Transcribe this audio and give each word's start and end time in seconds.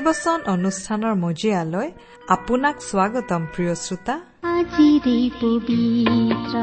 ভক্তিবচন 0.00 0.40
অনুষ্ঠানৰ 0.54 1.14
মজিয়ালৈ 1.24 1.88
আপোনাক 2.36 2.76
স্বাগতম 2.90 3.42
প্ৰিয় 3.54 3.74
শ্ৰোতা। 3.84 4.14
আজিৰে 4.58 5.18
পবিত্ৰ 5.40 6.54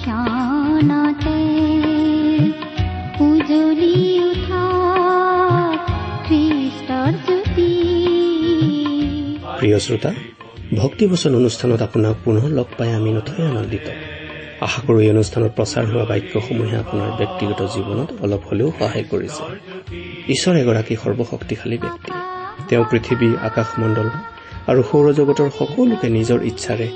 ক্ষণতে 0.00 1.38
উজলি 3.26 3.96
উঠা 4.28 4.64
খ্ৰীষ্টৰ 6.26 7.12
জ্যোতি। 7.26 7.70
প্ৰিয় 9.58 9.78
শ্ৰোতা 9.86 10.10
ভক্তিবচন 10.82 11.32
অনুষ্ঠানত 11.40 11.80
আপোনাক 11.88 12.14
পুনৰ 12.24 12.44
লগ 12.58 12.68
পাই 12.78 12.90
আমি 12.98 13.10
নথৈ 13.16 13.42
আনন্দিত। 13.52 13.86
আশা 14.66 14.80
কৰোঁ 14.86 15.00
এই 15.04 15.10
অনুষ্ঠানত 15.14 15.50
প্ৰচাৰ 15.58 15.84
হোৱা 15.90 16.04
বাক্যসমূহে 16.10 16.76
আপোনাৰ 16.84 17.10
ব্যক্তিগত 17.20 17.60
জীৱনত 17.74 18.08
অলপ 18.24 18.42
হলেও 18.48 18.68
সহায় 18.78 19.06
কৰিছে। 19.10 19.44
ঈশ্বৰ 20.34 20.54
এগৰাকী 20.62 20.94
সৰ্বশক্তিশালী 21.02 21.76
ব্যক্তি। 21.84 22.05
তেওঁ 22.68 22.84
পৃথিৱী 22.90 23.28
আকাশমণ্ডল 23.48 24.08
আৰু 24.70 24.80
সৌৰজগতৰ 24.90 25.48
সকলোকে 25.58 26.08
নিজৰ 26.08 26.38
ইচ্ছাৰে 26.50 26.88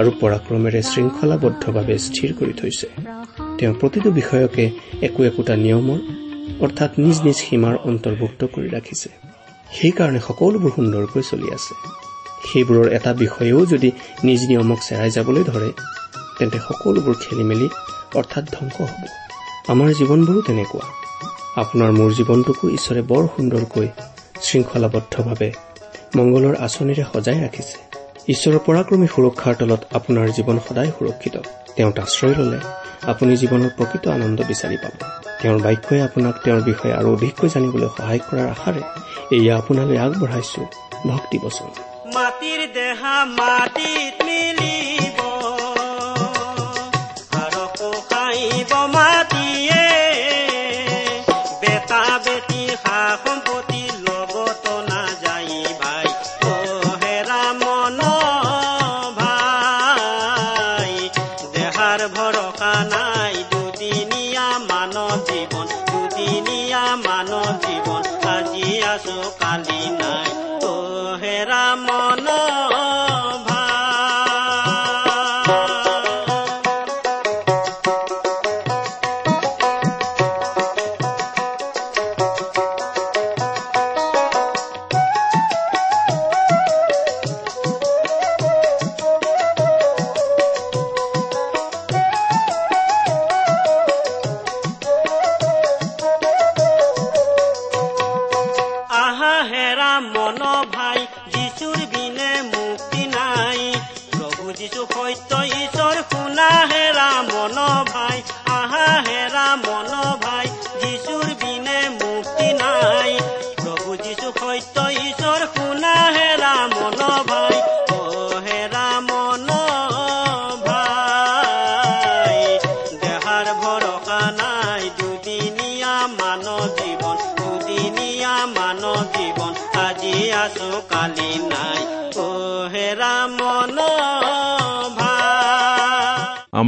আৰু 0.00 0.10
পৰাক্ৰমেৰে 0.20 0.80
শৃংখলাবদ্ধভাৱে 0.82 1.96
স্থিৰ 2.06 2.30
কৰি 2.38 2.52
থৈছে। 2.60 2.86
তেওঁ 3.58 3.74
প্ৰতিটো 3.80 4.08
বিষয়কে 4.10 4.64
একো 5.06 5.20
একোটা 5.24 5.54
নিয়মৰ 5.56 6.00
অৰ্থাৎ 6.64 6.90
নিজ 7.04 7.16
নিজ 7.26 7.36
সীমাৰ 7.46 7.74
অন্তৰ্ভুক্ত 7.90 8.40
কৰি 8.54 8.68
ৰাখিছে। 8.68 9.08
সেইকাৰণে 9.76 10.20
সকলোবোৰ 10.28 10.70
সুন্দৰকৈ 10.76 11.22
চলি 11.30 11.48
আছে। 11.56 11.74
সেইবোৰৰ 12.48 12.86
এটা 12.92 13.10
বিষয়েও 13.12 13.60
যদি 13.66 13.90
নিজ 14.24 14.40
নিয়মক 14.50 14.80
চেৰাই 14.88 15.10
যাবলৈ 15.10 15.42
ধৰে 15.50 15.70
তেন্তে 16.38 16.58
সকলোবোৰ 16.68 17.14
খেলি 17.22 17.44
মেলি 17.44 17.68
অৰ্থাৎ 18.14 18.44
ধ্বংস 18.54 18.76
হ'ব। 18.90 19.02
আমাৰ 19.68 19.88
জীৱনবোৰো 19.98 20.40
তেনেকুৱা। 20.46 20.86
আপোনাৰ 21.62 21.90
মোৰ 21.98 22.10
জীৱনটোকো 22.18 22.64
ঈশ্বৰে 22.68 23.02
বৰ 23.02 23.24
সুন্দৰকৈ 23.36 23.88
শৃংখলাবদ্ধভাৱে 24.42 25.52
মংগলৰ 26.16 26.54
আঁচনিৰে 26.56 27.04
সজাই 27.12 27.38
ৰাখিছে। 27.44 27.76
ঈশ্বৰৰ 28.28 28.58
পৰাক্ৰমী 28.66 29.06
সুৰক্ষাৰ 29.06 29.54
তলত 29.54 29.82
আপোনাৰ 29.94 30.26
জীৱন 30.28 30.58
সদায় 30.68 30.90
সুৰক্ষিত। 30.98 31.36
তেওঁত 31.76 31.98
আশ্ৰয় 31.98 32.34
ললে। 32.38 32.58
আপুনি 33.06 33.36
জীৱনৰ 33.36 33.70
প্ৰকৃত 33.76 34.08
আনন্দ 34.08 34.38
বিচাৰি 34.48 34.76
পাব। 34.76 34.94
তেওঁৰ 35.42 35.58
বাক্যই 35.58 36.00
আপোনাক 36.00 36.34
তেওঁৰ 36.44 36.62
বিষয়ে 36.62 36.94
আৰু 36.94 37.08
অধিককৈ 37.12 37.48
জানিবলৈ 37.48 37.88
সহায় 37.96 38.18
কৰাৰ 38.18 38.48
আশাৰে 38.48 38.82
এয়া 39.36 39.56
আপোনালৈ 39.56 39.98
আগবঢ়াইছো। 39.98 40.62
ভক্তি 41.06 41.38
বচন 41.38 41.68
মাটিৰ 42.14 42.60
দেহা 42.74 43.24
মাটিত 43.24 44.16
মিলিব 44.24 44.85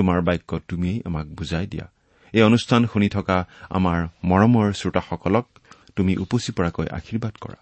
তোমাৰ 0.00 0.18
বাক্য 0.28 0.50
তুমিয়েই 0.68 1.02
আমাক 1.04 1.26
বুজাই 1.38 1.66
দিয়া। 1.66 1.86
এই 2.32 2.42
অনুষ্ঠান 2.42 2.80
শুনি 2.92 3.08
থকা 3.08 3.36
আমাৰ 3.70 3.98
মৰমৰ 4.24 4.66
শ্ৰোতাসকলক 4.72 5.46
তুমি 5.96 6.12
উপচি 6.16 6.50
পৰাকৈ 6.52 6.86
আশীৰ্বাদ 6.98 7.34
কৰা। 7.40 7.58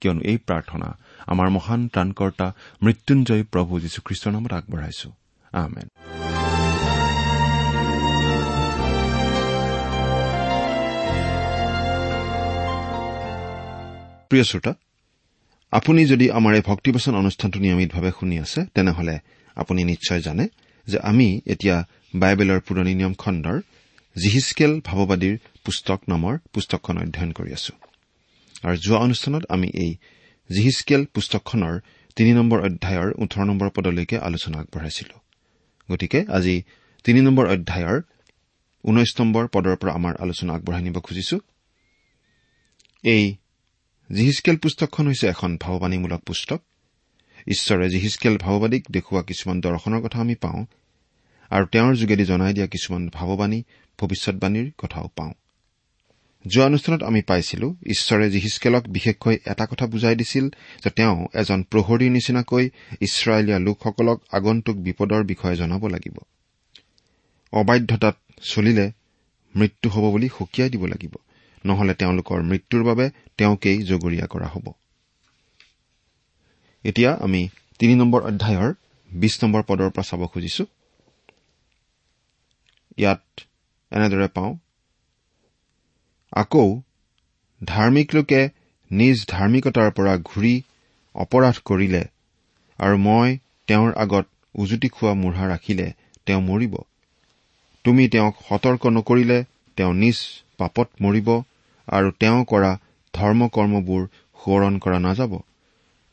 কিয়নো 0.00 0.20
এই 0.30 0.38
প্ৰাৰ্থনা 0.46 0.88
আমাৰ 1.26 1.48
মহান 1.56 1.80
ত্ৰাণকৰ্তা 1.88 2.46
মৃত্যুঞ্জয় 2.82 3.44
প্ৰভু 3.52 3.72
যীশুখ্ৰীষ্টৰ 3.80 4.32
নামত 4.32 4.52
আগবঢ়াইছো। 4.52 5.08
প্ৰিয় 14.30 14.44
শ্ৰোতা 14.44 14.72
আপুনি 15.72 16.00
যদি 16.06 16.26
আমাৰ 16.30 16.52
এই 16.54 16.64
ভক্তিবচন 16.66 17.14
অনুষ্ঠানটো 17.14 17.58
নিয়মিতভাৱে 17.60 18.10
শুনি 18.20 18.36
আছে 18.38 18.60
তেনেহলে 18.74 19.14
আপুনি 19.56 19.80
নিশ্চয় 19.84 20.20
জানে 20.20 20.44
যে 20.88 20.98
আমি 20.98 21.40
এতিয়া 21.46 21.76
বাইবেলৰ 22.16 22.60
পুৰণি 22.60 22.94
নিয়ম 22.94 23.14
খণ্ডৰ 23.14 23.60
জিহিচকেল 24.16 24.80
ভাৱবাদীৰ 24.80 25.36
পুস্তক 25.64 26.00
নামৰ 26.08 26.38
পুস্তকখন 26.52 26.98
অধ্যয়ন 26.98 27.32
কৰি 27.32 27.52
আছো। 27.52 27.72
আৰু 28.62 28.76
যোৱা 28.76 28.98
অনুষ্ঠানত 28.98 29.42
আমি 29.48 29.68
এই 29.74 29.90
জিহিচকেল 30.50 31.04
পুস্তকখনৰ 31.14 31.74
তিনি 32.16 32.32
নম্বৰ 32.32 32.58
অধ্যায়ৰ 32.60 33.08
ওঠৰ 33.18 33.44
নম্বৰ 33.44 33.68
পদলৈকে 33.70 34.16
আলোচনা 34.18 34.58
আগবঢ়াইছিলো। 34.58 35.16
গতিকে 35.92 36.24
আজি 36.28 36.62
তিনি 37.04 37.20
নম্বৰ 37.20 37.46
অধ্যায়ৰ 37.46 38.02
ঊনৈশ 38.84 39.20
নম্বৰ 39.20 39.44
পদৰ 39.46 39.76
পৰা 39.76 39.92
আমাৰ 39.92 40.14
আলোচনা 40.16 40.52
আগবঢ়াই 40.54 40.82
নিব 40.82 40.96
খুজিছো। 40.98 41.38
এই 43.04 43.36
জিহিচকেল 44.10 44.56
পুস্তকখন 44.56 45.06
হৈছে 45.06 45.26
এখন 45.26 45.50
ভাৱবাণীমূলক 45.56 46.20
পুস্তক। 46.20 46.60
ঈশ্বৰে 47.48 47.88
জিহিচকেল 47.88 48.38
ভাৱবাদীক 48.38 48.84
দেখুওৱা 48.90 49.22
কিছুমান 49.22 49.60
দৰ্শনৰ 49.60 50.00
কথা 50.00 50.18
আমি 50.20 50.34
পাওঁ 50.34 50.66
আৰু 51.50 51.66
তেওঁৰ 51.66 51.94
যোগেদি 51.94 52.24
জনাই 52.24 52.54
দিয়া 52.54 52.66
কিছুমান 52.66 53.08
ভাৱবাণী 53.08 53.62
ভৱিষ্যৎবাণীৰ 53.98 54.70
কথাও 54.78 55.08
পাওঁ। 55.16 55.32
যোৱা 56.46 56.66
অনুষ্ঠানত 56.66 57.02
আমি 57.02 57.22
পাইছিলো 57.22 57.74
ঈশ্বৰে 57.86 58.30
জিহিচকেলক 58.30 58.88
বিশেষকৈ 58.88 59.36
এটা 59.46 59.66
কথা 59.66 59.86
বুজাই 59.86 60.16
দিছিল 60.16 60.48
যে 60.84 60.90
তেওঁ 60.90 61.26
এজন 61.34 61.64
প্ৰহৰীৰ 61.70 62.10
নিচিনাকৈ 62.10 62.70
ইছৰাইলীয়া 63.00 63.58
লোকসকলক 63.58 64.22
আগন্তুক 64.32 64.76
বিপদৰ 64.76 65.24
বিষয়ে 65.24 65.56
জনাব 65.56 65.86
লাগিব। 65.86 66.16
অবাধ্যতাত 67.52 68.16
চলিলে 68.42 68.92
মৃত্যু 69.56 69.90
হ'ব 69.90 70.10
বুলি 70.10 70.28
সকীয়াই 70.38 70.70
দিব 70.70 70.86
লাগিব 70.86 71.14
নহলে 71.66 71.94
তেওঁলোকৰ 71.94 72.42
মৃত্যুৰ 72.42 72.84
বাবে 72.84 73.10
তেওঁকেই 73.36 73.82
জগৰীয়া 73.82 74.26
কৰা 74.26 74.46
হ'ব। 74.46 74.72
এতিয়া 76.84 77.10
আমি 77.26 77.42
তিনি 77.80 77.94
নম্বৰ 77.94 78.20
অধ্যায়ৰ 78.30 78.70
বিশ 79.10 79.34
নম্বৰ 79.42 79.62
পদৰ 79.68 79.90
পৰা 79.94 80.04
চাব 80.10 80.22
খুজিছো। 80.32 80.64
ইয়াত 82.98 83.22
এনেদৰে 83.92 84.28
পাওঁ 84.36 84.52
আকৌ 86.32 86.66
ধাৰ্মিক 87.60 88.08
লোকে 88.14 88.40
নিজ 88.90 89.16
ধাৰ্মিকতাৰ 89.28 89.88
পৰা 89.96 90.14
ঘূৰি 90.30 90.54
অপৰাধ 91.14 91.56
কৰিলে 91.64 92.02
আৰু 92.78 92.96
মই 92.98 93.28
তেওঁৰ 93.68 93.90
আগত 94.04 94.26
উজুতি 94.54 94.88
খোৱা 94.88 95.12
মূঢ়া 95.14 95.44
ৰাখিলে 95.52 95.86
তেওঁ 96.26 96.42
মৰিব। 96.42 96.74
তুমি 97.84 98.04
তেওঁক 98.08 98.34
সতৰ্ক 98.48 98.82
নকৰিলে 98.96 99.38
তেওঁ 99.78 99.92
নিজ 99.94 100.18
পাপত 100.58 100.88
মৰিব 101.00 101.28
আৰু 101.88 102.08
তেওঁ 102.20 102.40
কৰা 102.44 102.70
ধৰ্ম 103.14 103.40
কৰ্মবোৰ 103.54 104.02
সোঁৱৰণ 104.38 104.74
কৰা 104.78 104.98
নাযাব। 104.98 105.32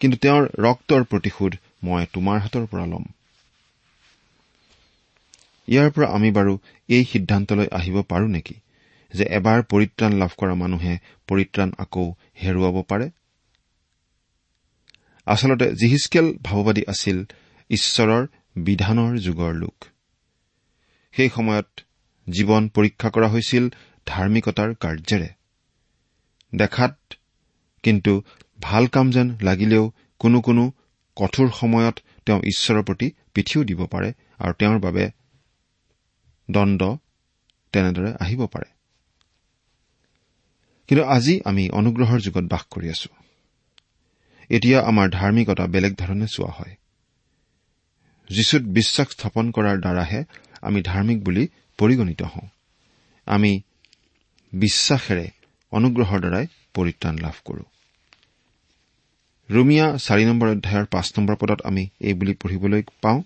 কিন্তু 0.06 0.18
তেওঁৰ 0.18 0.44
ৰক্তৰ 0.60 1.04
প্ৰতিশোধ 1.04 1.56
মই 1.84 2.06
তোমাৰ 2.14 2.40
হাতৰ 2.40 2.66
পৰা 2.66 2.86
ল'ম। 2.86 3.06
ইয়াৰ 5.68 5.90
পৰা 5.92 6.08
আমি 6.08 6.32
বাৰু 6.32 6.60
এই 6.90 7.06
সিদ্ধান্তলৈ 7.06 7.68
আহিব 7.72 8.02
পাৰো 8.02 8.28
নেকি 8.28 8.56
যে 9.14 9.26
এবাৰ 9.30 9.64
পৰিত্ৰাণ 9.64 10.14
লাভ 10.14 10.32
কৰা 10.38 10.56
মানুহে 10.56 10.94
পৰিত্ৰাণ 11.28 11.72
আকৌ 11.78 12.06
হেৰুৱাব 12.42 12.78
পাৰে? 12.82 13.10
আচলতে 15.26 15.76
জিহিচকেল 15.76 16.34
ভাৱবাদী 16.44 16.84
আছিল 16.88 17.26
ঈশ্বৰৰ 17.70 18.28
বিধানৰ 18.58 19.18
যুগৰ 19.18 19.54
লোক। 19.54 19.76
সেই 21.14 21.30
সময়ত 21.30 21.68
জীৱন 22.30 22.64
পৰীক্ষা 22.68 23.10
কৰা 23.10 23.28
হৈছিল 23.28 23.70
ধাৰ্মিকতাৰ 24.08 24.70
কাৰ্যেৰে। 24.76 25.30
দেখাত 26.56 26.96
কিন্তু 27.84 28.24
ভাল 28.62 28.88
কাম 28.88 29.12
যেন 29.12 29.38
লাগিলেও 29.42 29.92
কোনো 30.20 30.42
কোনো 30.42 30.72
কঠোৰ 31.16 31.50
সময়ত 31.50 31.96
তেওঁ 32.26 32.42
ঈশ্বৰৰ 32.42 32.84
প্ৰতি 32.84 33.12
পিঠিও 33.34 33.64
দিব 33.64 33.86
পাৰে 33.86 34.14
আৰু 34.40 34.54
তেওঁৰ 34.54 34.80
বাবে 34.80 35.12
দণ্ড 36.52 36.82
তেনেদৰে 37.74 38.14
আহিব 38.20 38.46
পাৰে। 38.46 38.66
কিন্তু 40.88 41.04
আজি 41.06 41.42
আমি 41.46 41.70
অনুগ্ৰহৰ 41.70 42.20
যুগত 42.20 42.44
বাস 42.44 42.64
কৰি 42.72 42.90
আছো। 42.90 43.10
এতিয়া 44.50 44.80
আমাৰ 44.82 45.10
ধাৰ্মিকতা 45.10 45.68
বেলেগ 45.68 45.94
ধৰণে 45.96 46.28
চোৱা 46.28 46.52
হয়। 46.52 46.76
যীশুত 48.30 48.62
বিশ্বাস 48.62 49.08
স্থাপন 49.08 49.52
কৰাৰ 49.52 49.78
দ্বাৰাহে 49.80 50.24
আমি 50.62 50.82
ধাৰ্মিক 50.82 51.24
বুলি 51.24 51.48
পৰিগণিত 51.78 52.22
হওঁ। 52.24 52.48
আমি 53.26 53.62
বিশ্বাসেৰে 54.54 55.32
অনুগ্ৰহৰ 55.72 56.20
দ্বাৰাই 56.20 56.48
পৰিত্ৰাণ 56.74 57.18
লাভ 57.18 57.34
কৰো। 57.46 57.64
ৰুমিয়া 59.52 59.98
চাৰি 59.98 60.26
নম্বৰ 60.26 60.50
অধ্যায়ৰ 60.50 60.86
পাঁচ 60.86 61.14
নম্বৰ 61.18 61.36
পদত 61.36 61.62
আমি 61.64 61.88
এই 62.00 62.14
বুলি 62.14 62.34
পঢ়িবলৈ 62.34 62.84
পাওঁ। 63.02 63.22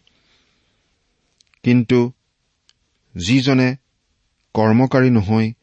কিন্তু 1.64 2.12
যিজনে 3.16 3.76
কৰ্মকাৰী 4.54 5.10
নহৈ 5.10 5.54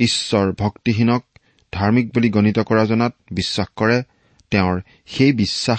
ঈশ্বৰ 0.00 0.52
ভক্তিহীনক 0.52 1.24
ধাৰ্মিক 1.72 2.12
বুলি 2.14 2.30
গণিত 2.30 2.58
কৰা 2.58 2.84
জনাত 2.84 3.14
বিশ্বাস 3.32 3.66
কৰে 3.76 4.02
তেওঁৰ 4.50 4.80
সেই 5.06 5.32
বিশ্বাস 5.32 5.78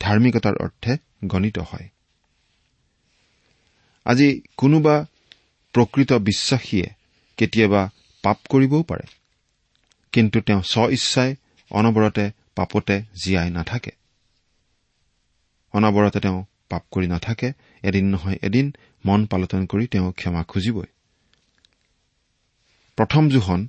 ধাৰ্মিকতাৰ 0.00 0.54
অৰ্থে 0.60 0.96
গণিত 1.24 1.58
হয়। 1.58 1.88
আজি 4.04 4.40
কোনোবা 4.56 5.06
প্ৰকৃত 5.72 6.12
বিশ্বাসীয়ে 6.12 6.86
কেতিয়াবা 7.36 7.90
পাপ 8.22 8.38
কৰিবও 8.48 8.82
পাৰে। 8.82 9.06
কিন্তু 10.12 10.40
তেওঁ 10.40 10.62
স্ব 10.62 10.88
ইচ্ছাই 10.90 11.34
অনবৰতে 11.70 12.30
পাপতে 12.58 12.96
জীয়াই 13.22 13.50
নাথাকে। 13.50 13.92
অনবৰতে 15.74 16.18
তেওঁ 16.24 16.38
পাপ 16.70 16.82
কৰি 16.92 17.06
নাথাকে। 17.06 17.48
এদিন 17.82 18.06
নহয় 18.12 18.38
এদিন 18.42 18.66
মন 19.04 19.20
পালটন 19.30 19.62
কৰি 19.72 19.84
তেওঁ 19.92 20.08
ক্ষমা 20.12 20.42
খুজিবই। 20.50 20.88
প্ৰথম 22.98 23.24
জোখন 23.30 23.60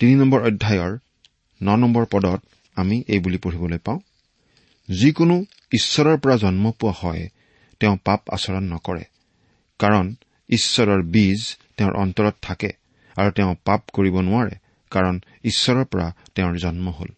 তিনি 0.00 0.14
নম্বৰ 0.14 0.40
অধ্যায়ৰ 0.48 0.92
ন 1.60 1.68
নম্বৰ 1.76 2.04
পদত 2.12 2.40
আমি 2.76 2.96
এই 3.08 3.18
বুলি 3.18 3.38
পঢ়িবলৈ 3.38 3.80
পাওঁ 3.86 4.00
যিকোনো 4.88 5.36
ঈশ্বৰৰ 5.72 6.16
পৰা 6.22 6.36
জন্ম 6.36 6.64
পোৱা 6.80 6.94
হয় 7.00 7.24
তেওঁ 7.80 7.96
পাপ 8.04 8.20
আচৰণ 8.30 8.64
নকৰে 8.72 9.04
কাৰণ 9.80 10.06
ঈশ্বৰৰ 10.48 11.00
বীজ 11.14 11.40
তেওঁৰ 11.76 11.94
অন্তৰত 11.96 12.34
থাকে 12.42 12.70
আৰু 13.16 13.30
তেওঁ 13.30 13.52
পাপ 13.64 13.80
কৰিব 13.92 14.16
নোৱাৰে 14.20 14.54
কাৰণ 14.92 15.14
ঈশ্বৰৰ 15.44 15.84
পৰা 15.84 16.06
তেওঁৰ 16.34 16.54
জন্ম 16.58 16.86
হল। 16.98 17.10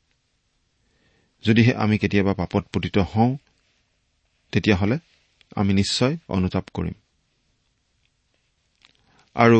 যদিহে 1.44 1.72
আমি 1.74 1.98
কেতিয়াবা 1.98 2.32
পাপত 2.34 2.64
পতিত 2.72 2.96
হওঁ 2.98 3.36
তেতিয়াহ'লে 4.52 4.96
আমি 5.56 5.72
নিশ্চয় 5.74 6.14
অনুতাপ 6.28 6.66
কৰিম। 6.74 6.96
আৰু 9.36 9.58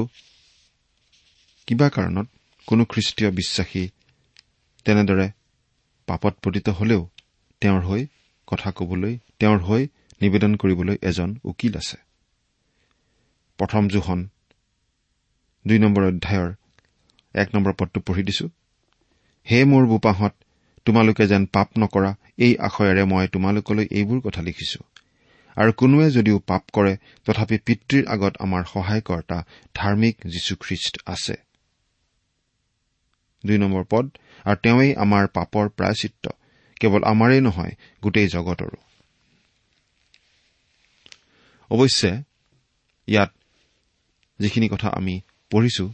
কিবা 1.69 1.89
কাৰণত 1.89 2.27
কোনো 2.69 2.83
খ্ৰীষ্টীয় 2.85 3.31
বিশ্বাসী 3.31 3.83
তেনেদৰে 4.85 5.27
পাপত 6.09 6.35
পতিত 6.43 6.69
হলেও 6.69 7.03
তেওঁৰ 7.63 7.81
হৈ 7.81 8.03
কথা 8.47 8.71
কবলৈ 8.71 9.15
তেওঁৰ 9.39 9.59
হৈ 9.59 9.83
নিবেদন 10.23 10.53
কৰিবলৈ 10.57 10.97
এজন 11.03 11.31
উকিল 11.45 11.75
আছে। 11.77 11.99
প্ৰথম 13.59 13.83
জোখন 13.89 14.19
দুই 15.65 15.79
নম্বৰ 15.79 16.03
অধ্যায়ৰ 16.05 16.51
এক 17.35 17.49
নম্বৰ 17.55 17.73
পদটো 17.73 17.99
পঢ়ি 18.01 18.23
দিছো। 18.23 18.47
হে 19.47 19.59
মোৰ 19.65 19.85
বোপাহঁত 19.87 20.35
তোমালোকে 20.87 21.25
যেন 21.27 21.43
পাপ 21.47 21.69
নকৰা 21.79 22.11
এই 22.39 22.53
আশয়েৰে 22.59 23.05
মই 23.05 23.27
তোমালোকলৈ 23.29 23.87
এইবোৰ 23.91 24.19
কথা 24.21 24.43
লিখিছো। 24.43 24.81
আৰু 25.57 25.73
কোনোৱে 25.73 26.07
যদিও 26.11 26.39
পাপ 26.39 26.63
কৰে 26.73 26.93
তথাপি 27.25 27.57
পিতৃৰ 27.59 28.05
আগত 28.07 28.35
আমাৰ 28.39 28.63
সহায়কৰ্তা 28.65 29.39
ধাৰ্মিক 29.75 30.17
যীশুখ্ৰীষ্ট 30.27 30.95
আছে। 31.07 31.37
পদ 33.91 34.07
আৰু 34.45 34.57
তেওঁই 34.63 34.91
আমাৰ 34.95 35.25
পাপৰ 35.27 35.65
প্ৰায়চিত্ৰ 35.69 36.27
কেৱল 36.81 37.03
আমাৰেই 37.05 37.41
নহয় 37.41 37.73
গোটেই 38.03 38.29
জগতৰো। 38.29 38.79
অৱশ্যে 41.71 42.13
ইয়াত 43.09 43.31
যিখিনি 44.41 44.69
কথা 44.69 44.89
আমি 44.89 45.21
পঢ়িছো 45.51 45.87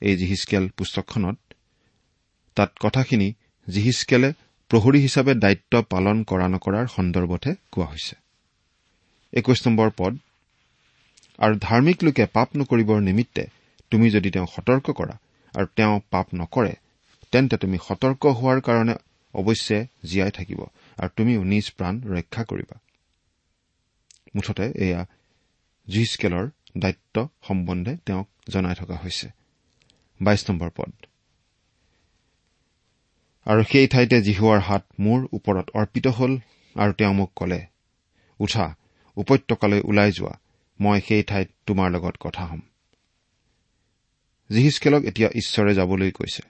এই 0.00 0.16
জিহিচকেল 0.16 0.64
পুস্তকখনত 0.68 1.38
তাত 2.56 2.70
কথাখিনি 2.80 3.28
জিহিচকেলে 3.68 4.28
প্ৰহৰী 4.70 4.98
হিচাপে 5.00 5.32
দায়িত্ব 5.44 5.72
পালন 5.92 6.16
কৰা 6.30 6.46
নকৰাৰ 6.54 6.86
সন্দৰ্ভতহে 6.86 7.52
কোৱা 7.72 7.86
হৈছে। 7.86 8.14
একৈশ 9.32 9.60
নম্বৰ 9.66 9.88
পদ 9.96 10.12
আৰু 11.38 11.54
ধাৰ্মিক 11.60 11.98
লোকে 12.06 12.24
পাপ 12.36 12.48
নকৰিবৰ 12.56 12.98
নিমিত্তে 13.08 13.44
তুমি 13.92 14.06
যদি 14.10 14.28
তেওঁক 14.30 14.50
সতৰ্ক 14.56 14.86
কৰা 14.98 15.14
আৰু 15.54 15.66
তেওঁ 15.76 15.94
পাপ 16.10 16.26
নকৰে 16.34 16.74
তেন্তে 17.32 17.56
তুমি 17.62 17.76
সতৰ্ক 17.86 18.22
হোৱাৰ 18.38 18.58
কাৰণে 18.68 18.94
অৱশ্যে 19.34 19.78
জীয়াই 20.08 20.32
থাকিব 20.38 20.60
আৰু 20.98 21.10
তুমিও 21.16 21.40
নিজ 21.52 21.66
প্ৰাণ 21.76 21.94
ৰক্ষা 22.14 22.42
কৰিবা। 22.50 22.76
মুঠতে 24.34 24.66
এয়া 24.86 25.00
জিহিচকেলৰ 25.88 26.46
দায়িত্ব 26.82 27.16
সম্বন্ধে 27.48 27.92
তেওঁক 28.06 28.28
জনাই 28.52 28.74
থকা 28.74 28.96
হৈছে। 29.02 29.26
বাইশ 30.20 30.42
নম্বৰ 30.50 30.70
পদ 30.76 30.92
আৰু 33.46 33.62
সেই 33.62 33.86
ঠাইতে 33.86 34.22
জিহুৱাৰ 34.22 34.60
হাত 34.60 34.84
মোৰ 35.00 35.28
ওপৰত 35.32 35.70
অৰ্পিত 35.74 36.06
হল 36.06 36.38
আৰু 36.76 36.92
তেওঁ 36.92 37.14
মোক 37.14 37.30
কলে 37.36 37.66
উঠা 38.40 38.74
উপত্যকালৈ 39.16 39.80
ওলাই 39.80 40.12
যোৱা। 40.12 40.38
মই 40.80 41.00
সেই 41.08 41.22
ঠাইত 41.22 41.48
তোমাৰ 41.66 41.90
লগত 41.90 42.16
কথা 42.20 42.44
হ'ম। 42.44 42.60
জিহিচকেলক 44.52 45.04
এতিয়া 45.04 45.28
ঈশ্বৰে 45.34 45.74
যাবলৈ 45.74 46.10
কৈছে। 46.10 46.42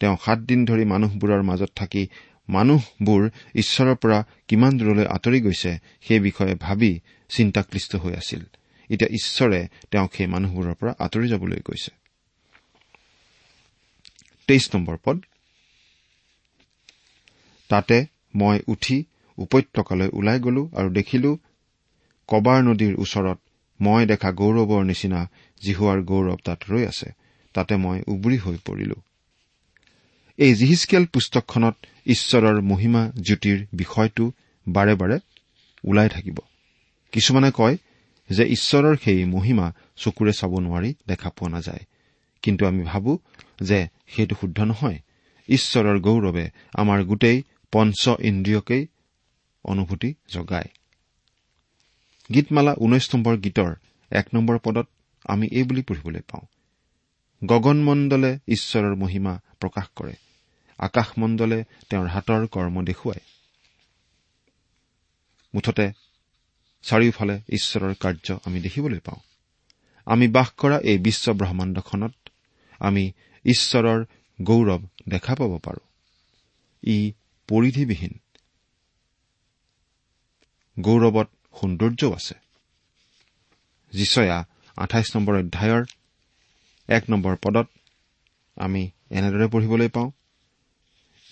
তেওঁ 0.00 0.16
সাতদিন 0.24 0.64
ধৰি 0.64 0.84
মানুহবোৰৰ 0.84 1.42
মাজত 1.42 1.70
থাকি 1.76 2.06
মানুহবোৰ 2.48 3.30
ঈশ্বৰৰ 3.54 3.94
পৰা 3.94 4.24
কিমান 4.48 4.78
দূৰলৈ 4.78 5.06
আঁতৰি 5.06 5.40
গৈছে 5.40 5.78
সেই 6.02 6.20
বিষয়ে 6.20 6.54
ভাবি 6.54 7.00
চিন্তাক্লিষ্ট 7.28 7.96
হৈ 7.96 8.12
আছিল। 8.14 8.42
এতিয়া 8.90 9.10
ঈশ্বৰে 9.14 9.68
তেওঁক 9.90 10.10
সেই 10.14 10.26
মানুহবোৰৰ 10.26 10.74
পৰা 10.74 10.94
আঁতৰি 10.98 11.28
যাবলৈ 11.28 11.60
কৈছে। 11.60 11.90
তেইছ 14.48 14.74
নম্বৰ 14.74 14.96
পদ। 15.04 15.24
তাতে 17.74 17.98
মই 18.34 18.58
উঠি 18.66 18.96
উপত্যকালৈ 19.38 20.08
ওলাই 20.12 20.38
গলো 20.40 20.62
আৰু 20.76 20.88
দেখিলো 20.90 21.30
কবাৰ 22.28 22.58
নদীৰ 22.62 22.94
ওচৰত 22.98 23.38
মই 23.80 24.02
দেখা 24.06 24.30
গৌৰৱৰ 24.40 24.82
নিচিনা 24.90 25.20
জিহুৱাৰ 25.62 26.00
গৌৰৱ 26.10 26.38
তাত 26.44 26.60
ৰৈ 26.70 26.82
আছে। 26.86 27.08
তাতে 27.54 27.74
মই 27.76 27.98
উবুৰি 28.06 28.38
হৈ 28.44 28.56
পৰিলো। 28.64 28.96
এই 30.38 30.52
জিহিচকেল 30.54 31.04
পুস্তকখনত 31.06 31.74
ঈশ্বৰৰ 32.06 32.56
মহিমা 32.60 33.02
জ্যোতিৰ 33.26 33.58
বিষয়টো 33.74 34.24
বাৰে 34.66 34.94
বাৰে 34.94 35.16
ওলাই 35.84 36.08
থাকিব। 36.08 36.38
কিছুমানে 37.12 37.50
কয় 37.54 37.76
যে 38.30 38.44
ঈশ্বৰৰ 38.56 38.94
সেই 39.04 39.24
মহিমা 39.24 39.66
চকুৰে 39.96 40.32
চাব 40.32 40.52
নোৱাৰি 40.58 40.90
দেখা 41.06 41.28
পোৱা 41.30 41.50
নাযায়। 41.50 41.82
কিন্তু 42.42 42.62
আমি 42.66 42.82
ভাবো 42.82 43.18
যে 43.62 43.78
সেইটো 44.08 44.34
শুদ্ধ 44.40 44.58
নহয়। 44.60 44.98
ঈশ্বৰৰ 45.48 45.98
গৌৰৱে 46.00 46.46
আমাৰ 46.74 47.04
গোটেই 47.04 47.42
পঞ্চ 47.74 48.08
ইন্দ্ৰিয়কেই 48.20 48.86
অনুভূতি 49.64 50.14
জগায়। 50.28 50.70
গীতমালা 52.34 52.72
ঊনৈশ 52.74 53.14
নম্বৰ 53.14 53.36
গীতৰ 53.36 53.74
এক 54.10 54.26
নম্বৰ 54.34 54.58
পদত 54.58 54.88
আমি 55.24 55.46
এই 55.52 55.62
বুলি 55.62 55.82
পঢ়িবলৈ 55.82 56.20
পাওঁ। 56.20 56.46
গগনমণ্ডলে 57.42 58.38
ঈশ্বৰৰ 58.48 58.94
মহিমা 58.94 59.40
প্ৰকাশ 59.60 59.86
কৰে। 59.96 60.14
আকাশমণ্ডলে 60.78 61.64
তেওঁৰ 61.90 62.06
হাতৰ 62.06 62.46
কৰ্ম 62.46 62.84
দেখুৱায়। 62.84 63.22
মুঠতে 65.54 65.92
চাৰিওফালে 66.82 67.40
ঈশ্বৰৰ 67.48 67.94
কাৰ্য 68.00 68.38
আমি 68.44 68.60
দেখিবলৈ 68.60 68.98
পাওঁ। 68.98 69.20
আমি 70.06 70.28
বাস 70.28 70.48
কৰা 70.50 70.78
এই 70.78 70.98
বিশ্ব 70.98 71.32
ব্ৰহ্মাণ্ডখনত 71.32 72.14
আমি 72.78 73.12
ঈশ্বৰৰ 73.44 74.04
গৌৰৱ 74.42 74.82
দেখা 75.08 75.34
পাব 75.34 75.58
পাৰোঁ। 75.58 75.86
ই 76.82 77.12
পৰিধিবিহীন। 77.48 78.14
গৌৰৱত 80.76 81.28
সৌন্দৰ্যও 81.54 82.10
আছে। 82.12 82.34
যিচয়া 83.92 84.38
আঠাইছ 84.76 85.08
নম্বৰ 85.16 85.34
অধ্যায়ৰ 85.34 85.82
এক 86.88 87.04
নম্বৰ 87.10 87.34
পদত 87.44 87.66
আমি 88.56 88.82
এনেদৰে 89.10 89.46
পঢ়িবলৈ 89.48 89.88
পাওঁ 89.88 90.10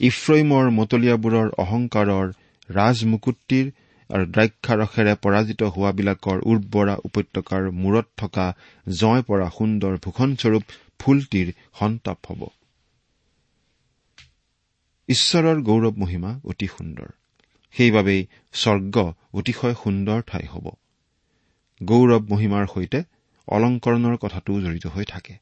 ইফ্ৰইমৰ 0.00 0.64
মতলীয়াবোৰৰ 0.70 1.48
অহংকাৰৰ 1.64 2.26
ৰাজমুকুটিৰ 2.70 3.66
আৰু 4.10 4.24
দ্ৰাক্ষাৰসেৰে 4.26 5.14
পৰাজিত 5.24 5.60
হোৱাবিলাকৰ 5.74 6.38
উৰ্বৰা 6.46 6.94
উপত্যকাৰ 7.04 7.62
মূৰত 7.82 8.06
থকা 8.16 8.46
জয় 9.00 9.22
পৰা 9.22 9.48
সুন্দৰ 9.58 9.92
ভূষণস্বৰূপ 10.04 10.64
ফুলটিৰ 10.98 11.48
সন্তাপ 11.78 12.18
হ'ব। 12.26 12.42
ঈশ্বৰৰ 15.12 15.62
গৌৰৱ 15.62 15.94
মহিমা 15.96 16.30
অতি 16.44 16.66
সুন্দৰ। 16.66 17.08
সেইবাবেই 17.74 18.26
স্বৰ্গ 18.52 18.96
অতিশয় 19.34 19.74
সুন্দৰ 19.74 20.22
ঠাই 20.26 20.46
হ'ব। 20.46 20.66
গৌৰৱ 21.80 22.22
মহিমাৰ 22.30 22.66
সৈতে 22.74 23.00
অলংকৰণৰ 23.48 24.16
কথাটোও 24.16 24.60
জড়িত 24.60 24.86
হৈ 24.86 25.04
থাকে। 25.04 25.34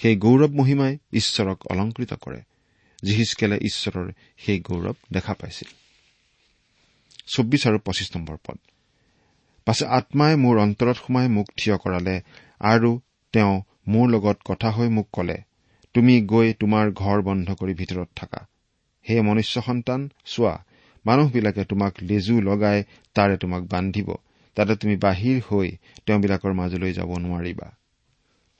সেই 0.00 0.16
গৌৰৱ 0.16 0.50
মহিমাই 0.50 0.98
ঈশ্বৰক 1.12 1.58
অলংকৃত 1.70 2.12
কৰে 2.14 2.40
জিহিচকেলে 3.04 3.56
ঈশ্বৰৰ 3.56 4.12
সেই 4.38 4.58
গৌৰৱ 4.60 4.94
দেখা 5.12 5.34
পাইছিল। 5.34 5.70
চৌব্বিছ 7.26 7.62
আৰু 7.66 7.78
পঁচিছ 7.78 8.08
নম্বৰ 8.16 8.36
পদ। 8.46 8.58
পাছে 9.66 9.84
আত্মাই 9.86 10.36
মোৰ 10.36 10.56
অন্তৰত 10.58 10.96
সোমাই 10.96 11.28
মোক 11.28 11.48
থিয় 11.58 11.76
কৰালে 11.76 12.16
আৰু 12.60 12.90
তেওঁ 13.32 13.54
মোৰ 13.88 14.06
লগত 14.10 14.38
কথা 14.44 14.68
হৈ 14.70 14.88
মোক 14.88 15.08
কলে 15.12 15.38
তুমি 15.94 16.14
গৈ 16.22 16.48
তোমাৰ 16.52 16.92
ঘৰ 16.92 17.18
বন্ধ 17.22 17.54
কৰি 17.54 17.74
ভিতৰত 17.74 18.08
থাকা। 18.16 18.40
হে 19.08 19.20
মনুষ্য 19.20 19.62
সন্তান 19.62 20.10
চোৱা 20.24 20.64
মানুহবিলাকে 21.06 21.64
তোমাক 21.64 21.92
লেজু 22.02 22.40
লগাই 22.40 22.84
তাৰে 23.14 23.36
তোমাক 23.36 23.62
বান্ধিব। 23.62 24.08
তাতে 24.54 24.76
তুমি 24.76 24.96
বাহিৰ 24.96 25.40
হৈ 25.48 25.68
তেওঁবিলাকৰ 26.06 26.52
মাজলৈ 26.52 26.92
যাব 26.92 27.10
নোৱাৰিবা। 27.18 27.68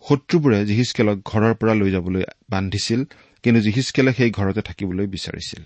শত্ৰুবোৰে 0.05 0.65
জিহিচকেলক 0.67 1.19
ঘৰৰ 1.25 1.55
পৰা 1.55 1.75
লৈ 1.75 1.91
যাবলৈ 1.91 2.23
বান্ধিছিল 2.51 3.05
কিন্তু 3.43 3.61
জিহিচকেলে 3.61 4.13
সেই 4.13 4.31
ঘৰতে 4.31 4.63
থাকিবলৈ 4.63 5.07
বিচাৰিছিল। 5.07 5.63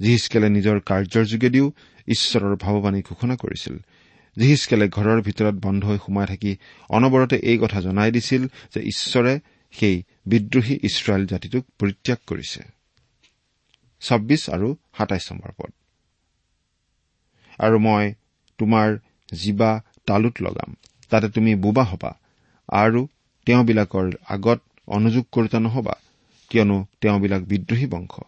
জিহিচকেলে 0.00 0.48
নিজৰ 0.48 0.80
কাৰ্যৰ 0.80 1.24
যোগেদিও 1.24 1.72
ঈশ্বৰৰ 2.08 2.54
ভাৱবাণী 2.56 3.00
ঘোষণা 3.02 3.36
কৰিছিল। 3.36 3.76
জিহিচকেলে 4.36 4.88
ঘৰৰ 4.88 5.18
ভিতৰত 5.22 5.54
বন্ধ 5.54 5.84
হৈ 5.84 5.98
সোমাই 6.06 6.26
থাকি 6.26 6.56
অনবৰতে 6.90 7.36
এই 7.36 7.58
কথা 7.58 7.80
জনাই 7.80 8.10
দিছিল 8.10 8.42
যে 8.46 8.80
ঈশ্বৰে 8.82 9.40
সেই 9.74 9.96
বিদ্ৰোহী 10.26 10.74
ইছৰাইল 10.82 11.26
জাতিটোক 11.26 11.64
পৰিত্যাগ 11.78 12.18
কৰিছে। 12.26 12.77
ছাব্বিছ 14.00 14.50
আৰু 14.50 14.76
সাতাইছ 14.98 15.32
নম্বৰ 15.32 15.52
পদ। 15.58 15.72
আৰু 17.58 17.78
মই 17.78 18.14
তোমাৰ 18.58 18.98
জীৱা 19.34 19.82
তালুত 20.06 20.34
লগাম। 20.40 20.74
তাতে 21.10 21.28
তুমি 21.28 21.54
বোবা 21.54 21.84
হবা। 21.84 22.18
আৰু 22.68 23.06
তেওঁবিলাকৰ 23.46 24.12
আগত 24.28 24.60
অনুযোগ 24.86 25.26
কৰোতা 25.32 25.60
নহবা 25.60 25.94
কিয়নো 26.50 26.86
তেওঁবিলাক 27.00 27.42
বিদ্ৰোহী 27.42 27.86
বংশ। 27.86 28.20